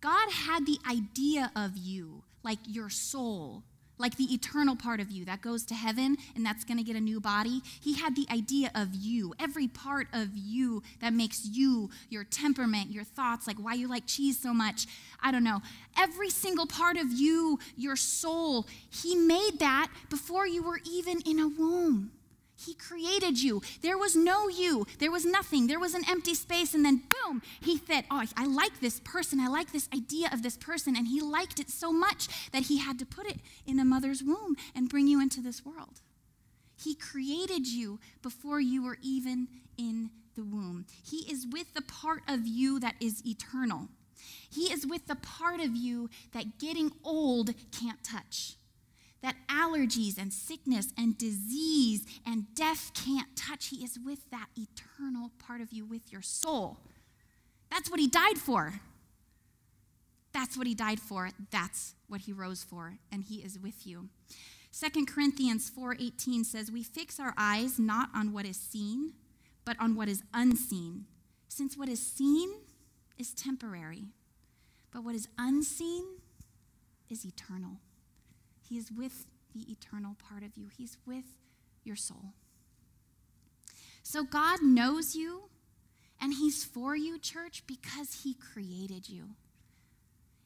God 0.00 0.30
had 0.30 0.66
the 0.66 0.78
idea 0.88 1.50
of 1.56 1.76
you, 1.76 2.22
like 2.42 2.58
your 2.66 2.88
soul, 2.88 3.64
like 3.98 4.16
the 4.16 4.32
eternal 4.32 4.76
part 4.76 5.00
of 5.00 5.10
you 5.10 5.24
that 5.24 5.42
goes 5.42 5.64
to 5.64 5.74
heaven 5.74 6.16
and 6.36 6.46
that's 6.46 6.64
going 6.64 6.78
to 6.78 6.84
get 6.84 6.94
a 6.94 7.00
new 7.00 7.20
body. 7.20 7.62
He 7.80 7.96
had 7.96 8.14
the 8.14 8.26
idea 8.30 8.70
of 8.74 8.94
you, 8.94 9.34
every 9.40 9.66
part 9.66 10.06
of 10.12 10.28
you 10.34 10.82
that 11.00 11.12
makes 11.12 11.44
you, 11.44 11.90
your 12.08 12.24
temperament, 12.24 12.92
your 12.92 13.04
thoughts, 13.04 13.46
like 13.46 13.56
why 13.56 13.74
you 13.74 13.88
like 13.88 14.06
cheese 14.06 14.38
so 14.38 14.54
much. 14.54 14.86
I 15.20 15.32
don't 15.32 15.44
know. 15.44 15.62
Every 15.96 16.30
single 16.30 16.66
part 16.66 16.96
of 16.96 17.10
you, 17.10 17.58
your 17.76 17.96
soul, 17.96 18.66
He 18.88 19.16
made 19.16 19.58
that 19.58 19.90
before 20.10 20.46
you 20.46 20.62
were 20.62 20.80
even 20.88 21.20
in 21.22 21.40
a 21.40 21.48
womb. 21.48 22.12
He 22.58 22.74
created 22.74 23.40
you. 23.40 23.62
There 23.82 23.96
was 23.96 24.16
no 24.16 24.48
you. 24.48 24.84
There 24.98 25.12
was 25.12 25.24
nothing. 25.24 25.68
There 25.68 25.78
was 25.78 25.94
an 25.94 26.02
empty 26.08 26.34
space. 26.34 26.74
And 26.74 26.84
then, 26.84 27.02
boom, 27.08 27.40
he 27.60 27.78
said, 27.78 28.04
Oh, 28.10 28.24
I 28.36 28.46
like 28.46 28.80
this 28.80 28.98
person. 29.00 29.38
I 29.38 29.46
like 29.46 29.70
this 29.70 29.88
idea 29.94 30.28
of 30.32 30.42
this 30.42 30.56
person. 30.56 30.96
And 30.96 31.06
he 31.06 31.20
liked 31.20 31.60
it 31.60 31.70
so 31.70 31.92
much 31.92 32.50
that 32.50 32.64
he 32.64 32.78
had 32.78 32.98
to 32.98 33.06
put 33.06 33.26
it 33.26 33.38
in 33.64 33.78
a 33.78 33.84
mother's 33.84 34.24
womb 34.24 34.56
and 34.74 34.88
bring 34.88 35.06
you 35.06 35.20
into 35.20 35.40
this 35.40 35.64
world. 35.64 36.00
He 36.76 36.96
created 36.96 37.68
you 37.68 38.00
before 38.22 38.60
you 38.60 38.82
were 38.82 38.98
even 39.02 39.46
in 39.76 40.10
the 40.34 40.44
womb. 40.44 40.86
He 41.04 41.30
is 41.30 41.46
with 41.48 41.74
the 41.74 41.82
part 41.82 42.22
of 42.26 42.46
you 42.46 42.80
that 42.80 42.96
is 43.00 43.24
eternal. 43.24 43.88
He 44.50 44.72
is 44.72 44.84
with 44.84 45.06
the 45.06 45.16
part 45.16 45.60
of 45.60 45.76
you 45.76 46.10
that 46.32 46.58
getting 46.58 46.90
old 47.04 47.54
can't 47.70 48.02
touch 48.02 48.57
that 49.20 49.36
allergies 49.48 50.18
and 50.18 50.32
sickness 50.32 50.92
and 50.96 51.18
disease 51.18 52.06
and 52.24 52.54
death 52.54 52.92
can't 52.94 53.34
touch. 53.36 53.66
He 53.66 53.84
is 53.84 53.98
with 53.98 54.30
that 54.30 54.48
eternal 54.56 55.32
part 55.38 55.60
of 55.60 55.72
you, 55.72 55.84
with 55.84 56.12
your 56.12 56.22
soul. 56.22 56.78
That's 57.70 57.90
what 57.90 58.00
he 58.00 58.08
died 58.08 58.38
for. 58.38 58.80
That's 60.32 60.56
what 60.56 60.66
he 60.66 60.74
died 60.74 61.00
for. 61.00 61.30
That's 61.50 61.94
what 62.06 62.22
he 62.22 62.32
rose 62.32 62.62
for, 62.62 62.98
and 63.10 63.24
he 63.24 63.36
is 63.36 63.58
with 63.58 63.86
you. 63.86 64.08
2 64.72 65.06
Corinthians 65.06 65.68
4:18 65.68 66.44
says, 66.44 66.70
"We 66.70 66.82
fix 66.82 67.18
our 67.18 67.34
eyes 67.36 67.78
not 67.78 68.10
on 68.14 68.32
what 68.32 68.46
is 68.46 68.56
seen, 68.56 69.14
but 69.64 69.78
on 69.80 69.94
what 69.94 70.08
is 70.08 70.22
unseen, 70.32 71.06
since 71.48 71.76
what 71.76 71.88
is 71.88 72.00
seen 72.00 72.62
is 73.16 73.32
temporary, 73.32 74.12
but 74.90 75.02
what 75.02 75.14
is 75.14 75.28
unseen 75.36 76.20
is 77.08 77.24
eternal." 77.24 77.80
He 78.68 78.76
is 78.76 78.90
with 78.90 79.26
the 79.54 79.70
eternal 79.70 80.16
part 80.28 80.42
of 80.42 80.56
you, 80.56 80.68
He's 80.76 80.98
with 81.06 81.24
your 81.84 81.96
soul. 81.96 82.34
So 84.02 84.24
God 84.24 84.62
knows 84.62 85.14
you 85.14 85.44
and 86.20 86.34
He's 86.34 86.64
for 86.64 86.96
you, 86.96 87.18
church, 87.18 87.62
because 87.66 88.22
He 88.24 88.34
created 88.34 89.08
you. 89.08 89.30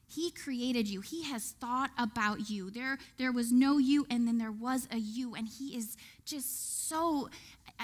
He 0.07 0.31
created 0.31 0.87
you. 0.87 1.01
He 1.01 1.23
has 1.23 1.51
thought 1.59 1.89
about 1.97 2.49
you. 2.49 2.69
There, 2.69 2.99
there 3.17 3.31
was 3.31 3.51
no 3.51 3.77
you, 3.79 4.05
and 4.09 4.27
then 4.27 4.37
there 4.37 4.51
was 4.51 4.87
a 4.91 4.97
you, 4.97 5.33
and 5.33 5.47
He 5.47 5.75
is 5.75 5.97
just 6.23 6.87
so 6.87 7.29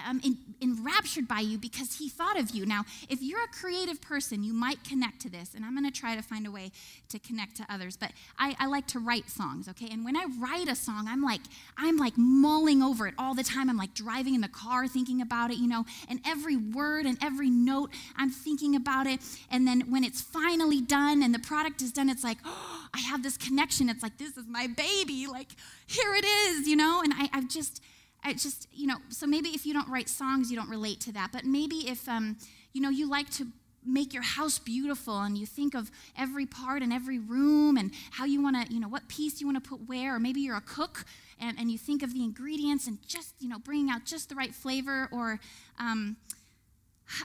um, 0.08 0.22
in, 0.24 0.38
enraptured 0.62 1.28
by 1.28 1.40
you 1.40 1.58
because 1.58 1.98
he 1.98 2.10
thought 2.10 2.40
of 2.40 2.52
you. 2.52 2.66
Now, 2.66 2.86
if 3.10 3.22
you're 3.22 3.44
a 3.44 3.48
creative 3.48 4.02
person, 4.02 4.44
you 4.44 4.54
might 4.54 4.84
connect 4.84 5.22
to 5.22 5.30
this, 5.30 5.54
and 5.56 5.66
I'm 5.66 5.74
going 5.74 5.90
to 5.90 5.98
try 5.98 6.16
to 6.16 6.22
find 6.22 6.46
a 6.48 6.52
way 6.52 6.72
to 7.10 7.20
connect 7.20 7.58
to 7.58 7.66
others. 7.70 7.98
But 7.98 8.12
I, 8.38 8.56
I, 8.60 8.68
like 8.68 8.88
to 8.88 9.00
write 9.00 9.30
songs, 9.30 9.68
okay? 9.68 9.88
And 9.92 10.06
when 10.06 10.16
I 10.16 10.26
write 10.40 10.68
a 10.68 10.76
song, 10.76 11.08
I'm 11.08 11.24
like, 11.24 11.42
I'm 11.78 11.98
like 11.98 12.14
mulling 12.18 12.84
over 12.84 13.08
it 13.08 13.16
all 13.18 13.34
the 13.34 13.44
time. 13.44 13.70
I'm 13.70 13.78
like 13.78 13.94
driving 13.94 14.36
in 14.36 14.42
the 14.42 14.48
car 14.48 14.88
thinking 14.88 15.22
about 15.22 15.52
it, 15.52 15.58
you 15.58 15.68
know, 15.68 15.86
and 16.08 16.20
every 16.26 16.56
word 16.56 17.06
and 17.06 17.18
every 17.22 17.50
note, 17.50 17.90
I'm 18.16 18.30
thinking 18.30 18.76
about 18.76 19.08
it. 19.08 19.22
And 19.50 19.68
then 19.68 19.82
when 19.90 20.04
it's 20.04 20.22
finally 20.22 20.82
done 20.82 21.24
and 21.24 21.34
the 21.34 21.40
product 21.40 21.82
is 21.82 21.92
done, 21.92 22.10
it's 22.10 22.24
like, 22.24 22.38
oh, 22.46 22.88
I 22.94 23.00
have 23.00 23.22
this 23.22 23.38
connection. 23.38 23.88
It's 23.90 24.02
like, 24.02 24.18
this 24.18 24.36
is 24.36 24.46
my 24.48 24.68
baby. 24.68 25.28
Like, 25.28 25.50
here 25.88 26.16
it 26.16 26.26
is, 26.26 26.68
you 26.68 26.76
know? 26.76 27.02
And 27.04 27.14
I, 27.16 27.30
I've 27.34 27.48
just 27.48 27.82
I 28.24 28.34
just, 28.34 28.68
you 28.74 28.88
know, 28.88 28.98
so 29.10 29.26
maybe 29.26 29.50
if 29.50 29.66
you 29.66 29.74
don't 29.74 29.88
write 29.90 30.10
songs, 30.10 30.52
you 30.52 30.58
don't 30.58 30.70
relate 30.70 31.00
to 31.02 31.12
that. 31.14 31.32
But 31.32 31.46
maybe 31.46 31.88
if, 31.90 32.08
um, 32.08 32.38
you 32.74 32.82
know, 32.82 32.90
you 32.90 33.10
like 33.10 33.30
to 33.32 33.48
make 33.86 34.14
your 34.14 34.24
house 34.24 34.60
beautiful 34.60 35.22
and 35.22 35.38
you 35.38 35.46
think 35.46 35.74
of 35.74 35.90
every 36.18 36.46
part 36.46 36.82
and 36.82 36.92
every 36.92 37.18
room 37.18 37.78
and 37.78 37.92
how 38.12 38.26
you 38.26 38.42
want 38.42 38.68
to, 38.68 38.74
you 38.74 38.80
know, 38.80 38.90
what 38.90 39.08
piece 39.08 39.40
you 39.40 39.48
want 39.48 39.64
to 39.64 39.70
put 39.70 39.88
where, 39.88 40.16
or 40.16 40.20
maybe 40.20 40.42
you're 40.42 40.58
a 40.58 40.62
cook 40.62 41.06
and, 41.40 41.58
and 41.58 41.72
you 41.72 41.78
think 41.78 42.04
of 42.04 42.14
the 42.14 42.24
ingredients 42.24 42.88
and 42.88 42.98
just, 43.08 43.34
you 43.40 43.48
know, 43.48 43.58
bringing 43.58 43.90
out 43.90 44.04
just 44.04 44.30
the 44.30 44.36
right 44.36 44.54
flavor, 44.54 45.08
or, 45.12 45.40
um, 45.80 46.18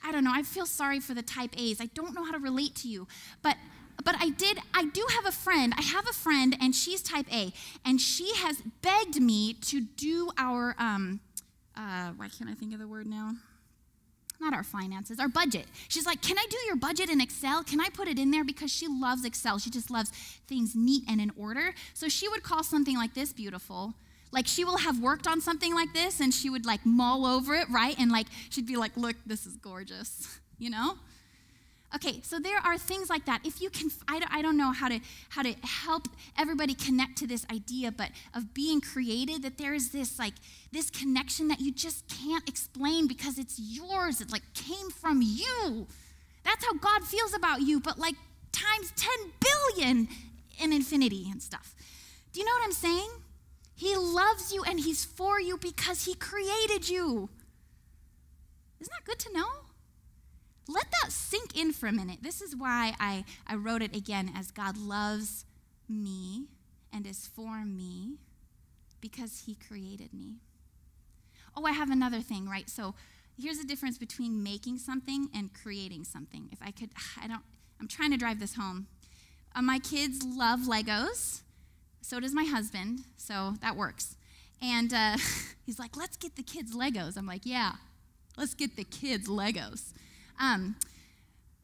I 0.03 0.13
don't 0.13 0.25
know, 0.25 0.33
I 0.33 0.43
feel 0.43 0.65
sorry 0.65 1.01
for 1.01 1.13
the 1.13 1.23
type 1.23 1.51
A's. 1.59 1.81
I 1.81 1.87
don't 1.87 2.15
know 2.15 2.25
how 2.25 2.33
to 2.33 2.39
relate 2.39 2.75
to 2.77 2.89
you. 2.89 3.07
But 3.43 3.57
but 4.03 4.17
I 4.19 4.31
did, 4.31 4.59
I 4.73 4.85
do 4.87 5.07
have 5.11 5.27
a 5.27 5.33
friend. 5.33 5.75
I 5.77 5.83
have 5.83 6.09
a 6.09 6.13
friend, 6.13 6.57
and 6.61 6.75
she's 6.75 7.03
type 7.03 7.27
A, 7.33 7.53
and 7.85 8.01
she 8.01 8.35
has 8.37 8.63
begged 8.83 9.21
me 9.21 9.55
to 9.55 9.81
do 9.81 10.31
our, 10.39 10.75
um, 10.79 11.21
uh, 11.77 12.11
why 12.17 12.29
can't 12.29 12.51
I 12.51 12.55
think 12.55 12.73
of 12.73 12.81
the 12.81 12.89
word 12.89 13.07
now? 13.07 13.33
not 14.45 14.55
our 14.55 14.63
finances, 14.63 15.19
our 15.19 15.29
budget. 15.29 15.67
She's 15.89 16.07
like, 16.07 16.21
Can 16.21 16.39
I 16.39 16.47
do 16.49 16.57
your 16.67 16.77
budget 16.77 17.09
in 17.09 17.21
Excel? 17.21 17.65
Can 17.65 17.81
I 17.81 17.89
put 17.89 18.09
it 18.09 18.19
in 18.19 18.31
there? 18.31 18.45
Because 18.45 18.71
she 18.71 18.87
loves 18.87 19.25
Excel. 19.25 19.59
She 19.59 19.71
just 19.71 19.91
loves 19.91 20.11
things 20.47 20.75
neat 20.77 21.05
and 21.09 21.21
in 21.21 21.33
order. 21.37 21.75
So 21.95 22.09
she 22.09 22.29
would 22.29 22.43
call 22.43 22.63
something 22.63 22.97
like 22.97 23.15
this 23.15 23.33
beautiful. 23.33 23.95
Like 24.31 24.47
she 24.47 24.65
will 24.65 24.79
have 24.79 25.01
worked 25.01 25.27
on 25.27 25.41
something 25.41 25.75
like 25.75 25.95
this 25.95 26.21
and 26.21 26.35
she 26.35 26.51
would 26.51 26.67
like 26.67 26.85
mull 26.85 27.25
over 27.25 27.55
it, 27.55 27.69
right? 27.71 27.99
And 27.99 28.11
like 28.11 28.27
she'd 28.51 28.67
be 28.67 28.77
like, 28.77 28.97
Look, 28.97 29.17
this 29.27 29.47
is 29.47 29.57
gorgeous, 29.57 30.41
you 30.59 30.71
know? 30.71 30.99
Okay, 31.95 32.21
so 32.23 32.41
there 32.41 32.59
are 32.59 32.77
things 32.77 33.09
like 33.09 33.25
that. 33.27 33.47
If 33.47 33.61
you 33.61 33.71
can, 33.71 33.89
I 34.09 34.19
don't, 34.19 34.35
I 34.35 34.43
don't 34.43 34.57
know 34.57 34.73
how 34.73 34.89
to 34.89 34.99
how 35.29 35.43
to 35.43 35.55
help 35.63 36.09
everybody 36.37 36.75
connect 36.75 37.19
to 37.19 37.27
this 37.27 37.47
idea, 37.53 37.93
but 37.93 38.11
of 38.35 38.53
being 38.53 38.81
created, 38.81 39.43
that 39.43 39.59
there 39.59 39.75
is 39.75 39.91
this 39.91 40.19
like 40.19 40.35
this 40.73 40.91
connection 40.91 41.47
that 41.49 41.61
you 41.61 41.71
just 41.73 42.09
can't 42.09 42.49
explain 42.49 43.07
because 43.07 43.39
it's 43.39 43.61
yours. 43.61 44.21
It 44.21 44.33
like 44.33 44.43
came 44.55 44.91
from 44.91 45.23
you. 45.23 45.87
That's 46.43 46.65
how 46.65 46.75
God 46.75 47.05
feels 47.05 47.33
about 47.33 47.63
you, 47.63 47.79
but 47.79 47.99
like 47.99 48.17
times 48.51 48.93
10 48.97 49.11
billion 49.77 50.09
in 50.61 50.73
infinity 50.73 51.29
and 51.31 51.41
stuff. 51.41 51.75
Do 52.33 52.41
you 52.41 52.47
know 52.47 52.53
what 52.53 52.65
I'm 52.65 52.73
saying? 52.73 53.11
He 53.77 53.97
loves 53.97 54.53
you 54.53 54.65
and 54.65 54.81
he's 54.81 55.05
for 55.05 55.41
you 55.41 55.57
because 55.59 56.05
he 56.05 56.15
created 56.15 56.89
you. 56.89 57.29
Isn't 58.81 58.93
that 58.93 59.05
good 59.05 59.19
to 59.21 59.33
know? 59.33 59.64
Let 60.69 60.91
that 61.03 61.13
sink 61.13 61.57
in 61.57 61.73
for 61.73 61.87
a 61.87 61.93
minute. 61.93 62.19
This 62.23 62.41
is 62.41 62.57
why 62.57 62.95
I, 62.99 63.25
I 63.47 63.55
wrote 63.57 63.83
it 63.83 63.95
again 63.95 64.33
as 64.35 64.51
God 64.51 64.77
loves 64.77 65.45
me 65.89 66.47
and 66.93 67.07
is 67.07 67.27
for 67.27 67.65
me 67.65 68.17
because 69.01 69.43
he 69.47 69.55
created 69.55 70.15
me. 70.15 70.37
Oh, 71.57 71.67
I 71.67 71.73
have 71.73 71.91
another 71.91 72.21
thing, 72.21 72.49
right? 72.49 72.69
So 72.71 72.95
here's 73.41 73.59
the 73.59 73.67
difference 73.67 73.99
between 73.99 74.43
making 74.43 74.79
something 74.79 75.29
and 75.35 75.53
creating 75.53 76.05
something. 76.05 76.49
If 76.51 76.59
I 76.63 76.71
could, 76.71 76.91
I 77.23 77.27
don't, 77.27 77.43
I'm 77.81 77.89
trying 77.89 78.13
to 78.13 78.17
drive 78.17 78.41
this 78.41 78.55
home. 78.55 78.87
Uh, 79.55 79.63
my 79.63 79.79
kids 79.79 80.25
love 80.25 80.61
Legos. 80.61 81.43
So 82.01 82.21
does 82.21 82.35
my 82.35 82.45
husband. 82.45 83.01
So 83.17 83.55
that 83.61 83.77
works. 83.77 84.17
And 84.63 84.93
uh, 84.93 85.17
he's 85.67 85.79
like, 85.79 85.97
let's 85.97 86.17
get 86.17 86.37
the 86.37 86.43
kids 86.43 86.75
Legos. 86.75 87.17
I'm 87.17 87.27
like, 87.27 87.43
yeah, 87.45 87.73
let's 88.37 88.55
get 88.55 88.77
the 88.77 88.85
kids 88.85 89.29
Legos. 89.29 89.93
Um, 90.41 90.77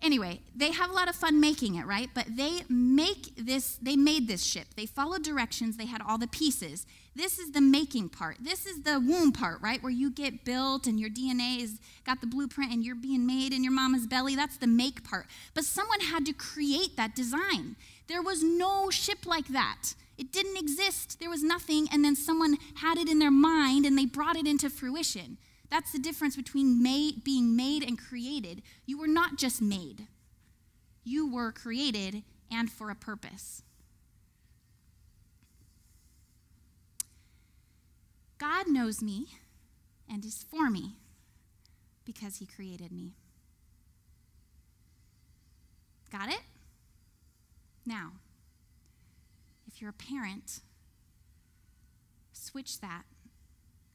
anyway, 0.02 0.40
they 0.54 0.72
have 0.72 0.90
a 0.90 0.92
lot 0.92 1.08
of 1.08 1.16
fun 1.16 1.40
making 1.40 1.76
it, 1.76 1.86
right? 1.86 2.10
But 2.14 2.36
they 2.36 2.62
make 2.68 3.34
this, 3.36 3.78
they 3.82 3.96
made 3.96 4.28
this 4.28 4.44
ship. 4.44 4.66
They 4.76 4.86
followed 4.86 5.22
directions, 5.22 5.76
they 5.76 5.86
had 5.86 6.02
all 6.06 6.18
the 6.18 6.28
pieces. 6.28 6.86
This 7.16 7.38
is 7.38 7.50
the 7.50 7.60
making 7.60 8.10
part. 8.10 8.36
This 8.40 8.66
is 8.66 8.82
the 8.82 9.00
womb 9.00 9.32
part, 9.32 9.60
right? 9.60 9.82
Where 9.82 9.92
you 9.92 10.10
get 10.10 10.44
built 10.44 10.86
and 10.86 10.98
your 10.98 11.10
DNA 11.10 11.60
has 11.60 11.80
got 12.04 12.20
the 12.20 12.26
blueprint 12.26 12.72
and 12.72 12.84
you're 12.84 12.94
being 12.94 13.26
made 13.26 13.52
in 13.52 13.64
your 13.64 13.72
mama's 13.72 14.06
belly. 14.06 14.36
That's 14.36 14.56
the 14.56 14.68
make 14.68 15.02
part. 15.02 15.26
But 15.52 15.64
someone 15.64 16.00
had 16.00 16.24
to 16.26 16.32
create 16.32 16.96
that 16.96 17.16
design. 17.16 17.74
There 18.06 18.22
was 18.22 18.42
no 18.44 18.90
ship 18.90 19.26
like 19.26 19.48
that. 19.48 19.94
It 20.18 20.32
didn't 20.32 20.58
exist. 20.58 21.18
There 21.18 21.30
was 21.30 21.42
nothing, 21.42 21.88
and 21.90 22.04
then 22.04 22.14
someone 22.14 22.58
had 22.74 22.98
it 22.98 23.08
in 23.08 23.18
their 23.18 23.30
mind 23.30 23.86
and 23.86 23.96
they 23.96 24.04
brought 24.04 24.36
it 24.36 24.46
into 24.46 24.68
fruition. 24.70 25.38
That's 25.70 25.92
the 25.92 25.98
difference 25.98 26.36
between 26.36 26.82
made, 26.82 27.22
being 27.22 27.54
made 27.54 27.84
and 27.84 27.98
created. 27.98 28.62
You 28.86 28.98
were 28.98 29.06
not 29.06 29.38
just 29.38 29.62
made, 29.62 30.08
you 31.04 31.32
were 31.32 31.52
created 31.52 32.22
and 32.50 32.70
for 32.70 32.90
a 32.90 32.94
purpose. 32.94 33.62
God 38.38 38.68
knows 38.68 39.02
me 39.02 39.26
and 40.08 40.24
is 40.24 40.44
for 40.50 40.70
me 40.70 40.96
because 42.04 42.38
he 42.38 42.46
created 42.46 42.90
me. 42.90 43.12
Got 46.10 46.30
it? 46.30 46.40
Now, 47.86 48.12
if 49.66 49.80
you're 49.80 49.90
a 49.90 49.92
parent, 49.92 50.60
switch 52.32 52.80
that 52.80 53.02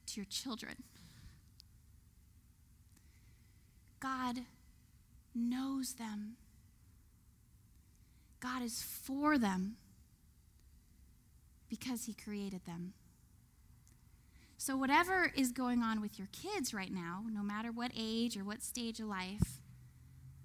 to 0.06 0.20
your 0.20 0.24
children. 0.26 0.84
God 4.06 4.42
knows 5.34 5.94
them. 5.94 6.36
God 8.38 8.62
is 8.62 8.80
for 8.80 9.36
them 9.36 9.78
because 11.68 12.04
He 12.04 12.14
created 12.14 12.64
them. 12.66 12.92
So, 14.56 14.76
whatever 14.76 15.32
is 15.34 15.50
going 15.50 15.82
on 15.82 16.00
with 16.00 16.20
your 16.20 16.28
kids 16.30 16.72
right 16.72 16.92
now, 16.92 17.24
no 17.32 17.42
matter 17.42 17.72
what 17.72 17.90
age 17.98 18.36
or 18.36 18.44
what 18.44 18.62
stage 18.62 19.00
of 19.00 19.06
life, 19.06 19.60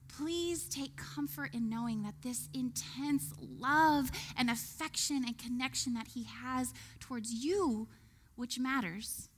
please 0.08 0.68
take 0.68 0.96
comfort 0.96 1.54
in 1.54 1.70
knowing 1.70 2.02
that 2.02 2.16
this 2.24 2.50
intense 2.56 3.32
love 3.40 4.10
and 4.36 4.50
affection 4.50 5.24
and 5.24 5.38
connection 5.38 5.94
that 5.94 6.08
He 6.16 6.24
has 6.24 6.74
towards 7.00 7.32
you, 7.32 7.88
which 8.36 8.58
matters, 8.58 9.30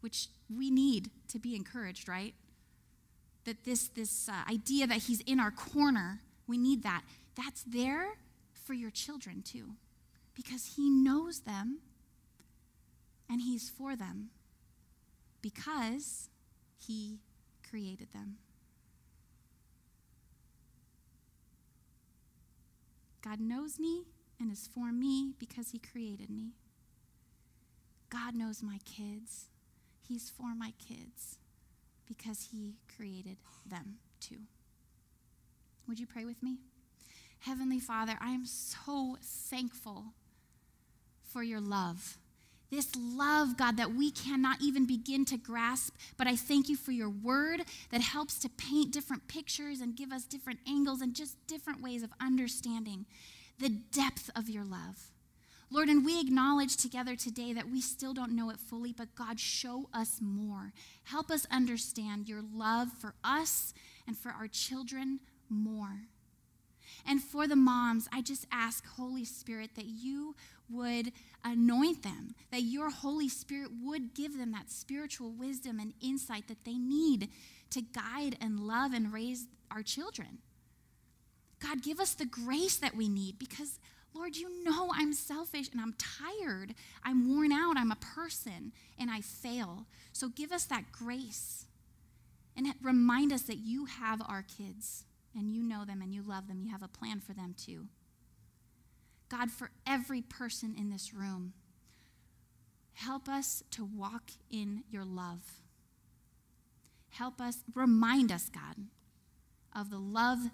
which 0.00 0.28
we 0.48 0.70
need 0.70 1.10
to 1.26 1.40
be 1.40 1.56
encouraged, 1.56 2.08
right? 2.08 2.34
That 3.44 3.64
this, 3.64 3.88
this 3.88 4.28
uh, 4.28 4.50
idea 4.50 4.86
that 4.86 4.98
he's 4.98 5.20
in 5.20 5.40
our 5.40 5.50
corner, 5.50 6.20
we 6.46 6.58
need 6.58 6.82
that. 6.82 7.02
That's 7.34 7.62
there 7.64 8.18
for 8.52 8.74
your 8.74 8.90
children 8.90 9.42
too, 9.42 9.72
because 10.34 10.74
he 10.76 10.88
knows 10.90 11.40
them 11.40 11.78
and 13.28 13.40
he's 13.40 13.70
for 13.70 13.96
them 13.96 14.30
because 15.40 16.28
he 16.78 17.18
created 17.68 18.12
them. 18.12 18.36
God 23.22 23.40
knows 23.40 23.78
me 23.78 24.04
and 24.40 24.50
is 24.52 24.68
for 24.72 24.92
me 24.92 25.32
because 25.38 25.70
he 25.70 25.78
created 25.78 26.30
me. 26.30 26.52
God 28.10 28.34
knows 28.34 28.62
my 28.62 28.78
kids. 28.84 29.46
He's 30.06 30.28
for 30.28 30.54
my 30.56 30.72
kids 30.78 31.38
because 32.06 32.48
he 32.52 32.74
created 32.96 33.36
them 33.68 33.98
too. 34.20 34.38
Would 35.88 35.98
you 35.98 36.06
pray 36.06 36.24
with 36.24 36.42
me? 36.42 36.58
Heavenly 37.40 37.80
Father, 37.80 38.16
I 38.20 38.30
am 38.30 38.46
so 38.46 39.16
thankful 39.20 40.06
for 41.24 41.42
your 41.42 41.60
love. 41.60 42.18
This 42.70 42.88
love, 42.96 43.58
God, 43.58 43.76
that 43.76 43.94
we 43.94 44.10
cannot 44.10 44.62
even 44.62 44.86
begin 44.86 45.26
to 45.26 45.36
grasp, 45.36 45.94
but 46.16 46.26
I 46.26 46.36
thank 46.36 46.70
you 46.70 46.76
for 46.76 46.92
your 46.92 47.10
word 47.10 47.62
that 47.90 48.00
helps 48.00 48.38
to 48.38 48.48
paint 48.48 48.92
different 48.92 49.28
pictures 49.28 49.80
and 49.80 49.94
give 49.94 50.10
us 50.10 50.24
different 50.24 50.60
angles 50.66 51.02
and 51.02 51.14
just 51.14 51.36
different 51.46 51.82
ways 51.82 52.02
of 52.02 52.10
understanding 52.18 53.04
the 53.58 53.68
depth 53.68 54.30
of 54.34 54.48
your 54.48 54.64
love. 54.64 55.11
Lord, 55.72 55.88
and 55.88 56.04
we 56.04 56.20
acknowledge 56.20 56.76
together 56.76 57.16
today 57.16 57.54
that 57.54 57.70
we 57.70 57.80
still 57.80 58.12
don't 58.12 58.36
know 58.36 58.50
it 58.50 58.58
fully, 58.58 58.92
but 58.92 59.14
God, 59.14 59.40
show 59.40 59.88
us 59.94 60.18
more. 60.20 60.72
Help 61.04 61.30
us 61.30 61.46
understand 61.50 62.28
your 62.28 62.42
love 62.42 62.88
for 63.00 63.14
us 63.24 63.72
and 64.06 64.16
for 64.16 64.30
our 64.30 64.48
children 64.48 65.20
more. 65.48 66.02
And 67.06 67.22
for 67.22 67.46
the 67.46 67.56
moms, 67.56 68.06
I 68.12 68.20
just 68.20 68.46
ask, 68.52 68.86
Holy 68.86 69.24
Spirit, 69.24 69.70
that 69.76 69.86
you 69.86 70.36
would 70.68 71.12
anoint 71.42 72.02
them, 72.02 72.34
that 72.50 72.62
your 72.62 72.90
Holy 72.90 73.30
Spirit 73.30 73.70
would 73.82 74.14
give 74.14 74.36
them 74.36 74.52
that 74.52 74.70
spiritual 74.70 75.30
wisdom 75.30 75.80
and 75.80 75.94
insight 76.02 76.48
that 76.48 76.64
they 76.64 76.76
need 76.76 77.28
to 77.70 77.80
guide 77.80 78.36
and 78.40 78.60
love 78.60 78.92
and 78.92 79.10
raise 79.10 79.46
our 79.70 79.82
children. 79.82 80.38
God, 81.60 81.82
give 81.82 81.98
us 81.98 82.12
the 82.12 82.26
grace 82.26 82.76
that 82.76 82.94
we 82.94 83.08
need 83.08 83.38
because 83.38 83.78
Lord, 84.14 84.36
you 84.36 84.64
know 84.64 84.90
I'm 84.94 85.12
selfish 85.12 85.70
and 85.72 85.80
I'm 85.80 85.94
tired. 85.94 86.74
I'm 87.02 87.34
worn 87.34 87.52
out. 87.52 87.76
I'm 87.76 87.90
a 87.90 87.96
person 87.96 88.72
and 88.98 89.10
I 89.10 89.20
fail. 89.20 89.86
So 90.12 90.28
give 90.28 90.52
us 90.52 90.64
that 90.66 90.92
grace 90.92 91.66
and 92.56 92.66
remind 92.82 93.32
us 93.32 93.42
that 93.42 93.58
you 93.58 93.86
have 93.86 94.20
our 94.28 94.42
kids 94.42 95.04
and 95.34 95.50
you 95.50 95.62
know 95.62 95.84
them 95.84 96.02
and 96.02 96.14
you 96.14 96.22
love 96.22 96.46
them. 96.46 96.60
You 96.60 96.70
have 96.70 96.82
a 96.82 96.88
plan 96.88 97.20
for 97.20 97.32
them 97.32 97.54
too. 97.56 97.86
God, 99.28 99.50
for 99.50 99.70
every 99.86 100.20
person 100.20 100.74
in 100.78 100.90
this 100.90 101.14
room, 101.14 101.54
help 102.92 103.28
us 103.28 103.62
to 103.70 103.84
walk 103.84 104.32
in 104.50 104.84
your 104.90 105.04
love. 105.04 105.40
Help 107.08 107.40
us, 107.40 107.58
remind 107.74 108.30
us, 108.30 108.50
God, 108.50 108.86
of 109.74 109.88
the 109.88 109.98
love 109.98 110.50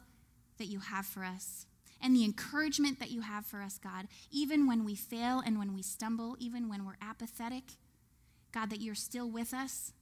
that 0.58 0.66
you 0.66 0.78
have 0.78 1.06
for 1.06 1.24
us 1.24 1.66
and 2.00 2.14
the 2.14 2.24
encouragement 2.24 3.00
that 3.00 3.10
you 3.10 3.22
have 3.22 3.44
for 3.44 3.60
us, 3.60 3.78
God, 3.78 4.06
even 4.30 4.66
when 4.66 4.84
we 4.84 4.94
fail 4.94 5.42
and 5.44 5.58
when 5.58 5.74
we 5.74 5.82
stumble, 5.82 6.36
even 6.38 6.68
when 6.68 6.84
we're 6.84 6.98
apathetic. 7.02 7.64
God, 8.52 8.70
that 8.70 8.80
you're 8.80 8.94
still 8.94 9.30
with 9.30 9.52
us. 9.52 9.92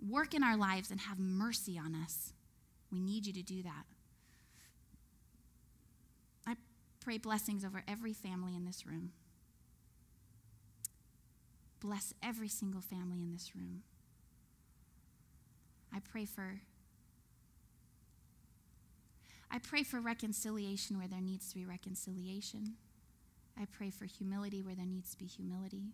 Work 0.00 0.34
in 0.34 0.42
our 0.42 0.56
lives 0.56 0.90
and 0.90 1.00
have 1.00 1.18
mercy 1.18 1.78
on 1.78 1.94
us. 1.94 2.32
We 2.90 3.00
need 3.00 3.26
you 3.26 3.32
to 3.32 3.42
do 3.42 3.62
that. 3.62 3.84
I 6.46 6.54
pray 7.00 7.18
blessings 7.18 7.64
over 7.64 7.82
every 7.88 8.12
family 8.12 8.54
in 8.54 8.64
this 8.64 8.86
room. 8.86 9.12
Bless 11.80 12.14
every 12.22 12.48
single 12.48 12.80
family 12.80 13.20
in 13.20 13.32
this 13.32 13.54
room. 13.54 13.82
I 15.92 15.98
pray 16.00 16.24
for 16.24 16.60
I 19.50 19.58
pray 19.58 19.82
for 19.82 20.00
reconciliation 20.00 20.98
where 20.98 21.08
there 21.08 21.20
needs 21.20 21.48
to 21.48 21.54
be 21.54 21.64
reconciliation. 21.64 22.74
I 23.58 23.66
pray 23.66 23.90
for 23.90 24.04
humility 24.04 24.62
where 24.62 24.74
there 24.74 24.86
needs 24.86 25.10
to 25.12 25.18
be 25.18 25.26
humility. 25.26 25.92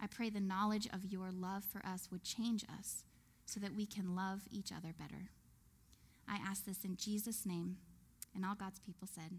I 0.00 0.06
pray 0.06 0.30
the 0.30 0.40
knowledge 0.40 0.88
of 0.92 1.10
your 1.10 1.30
love 1.30 1.64
for 1.64 1.84
us 1.86 2.08
would 2.10 2.24
change 2.24 2.64
us 2.78 3.04
so 3.46 3.60
that 3.60 3.74
we 3.74 3.86
can 3.86 4.14
love 4.14 4.42
each 4.50 4.72
other 4.72 4.92
better. 4.98 5.30
I 6.28 6.36
ask 6.36 6.64
this 6.64 6.84
in 6.84 6.96
Jesus' 6.96 7.46
name, 7.46 7.76
and 8.34 8.44
all 8.44 8.54
God's 8.54 8.80
people 8.80 9.08
said, 9.12 9.38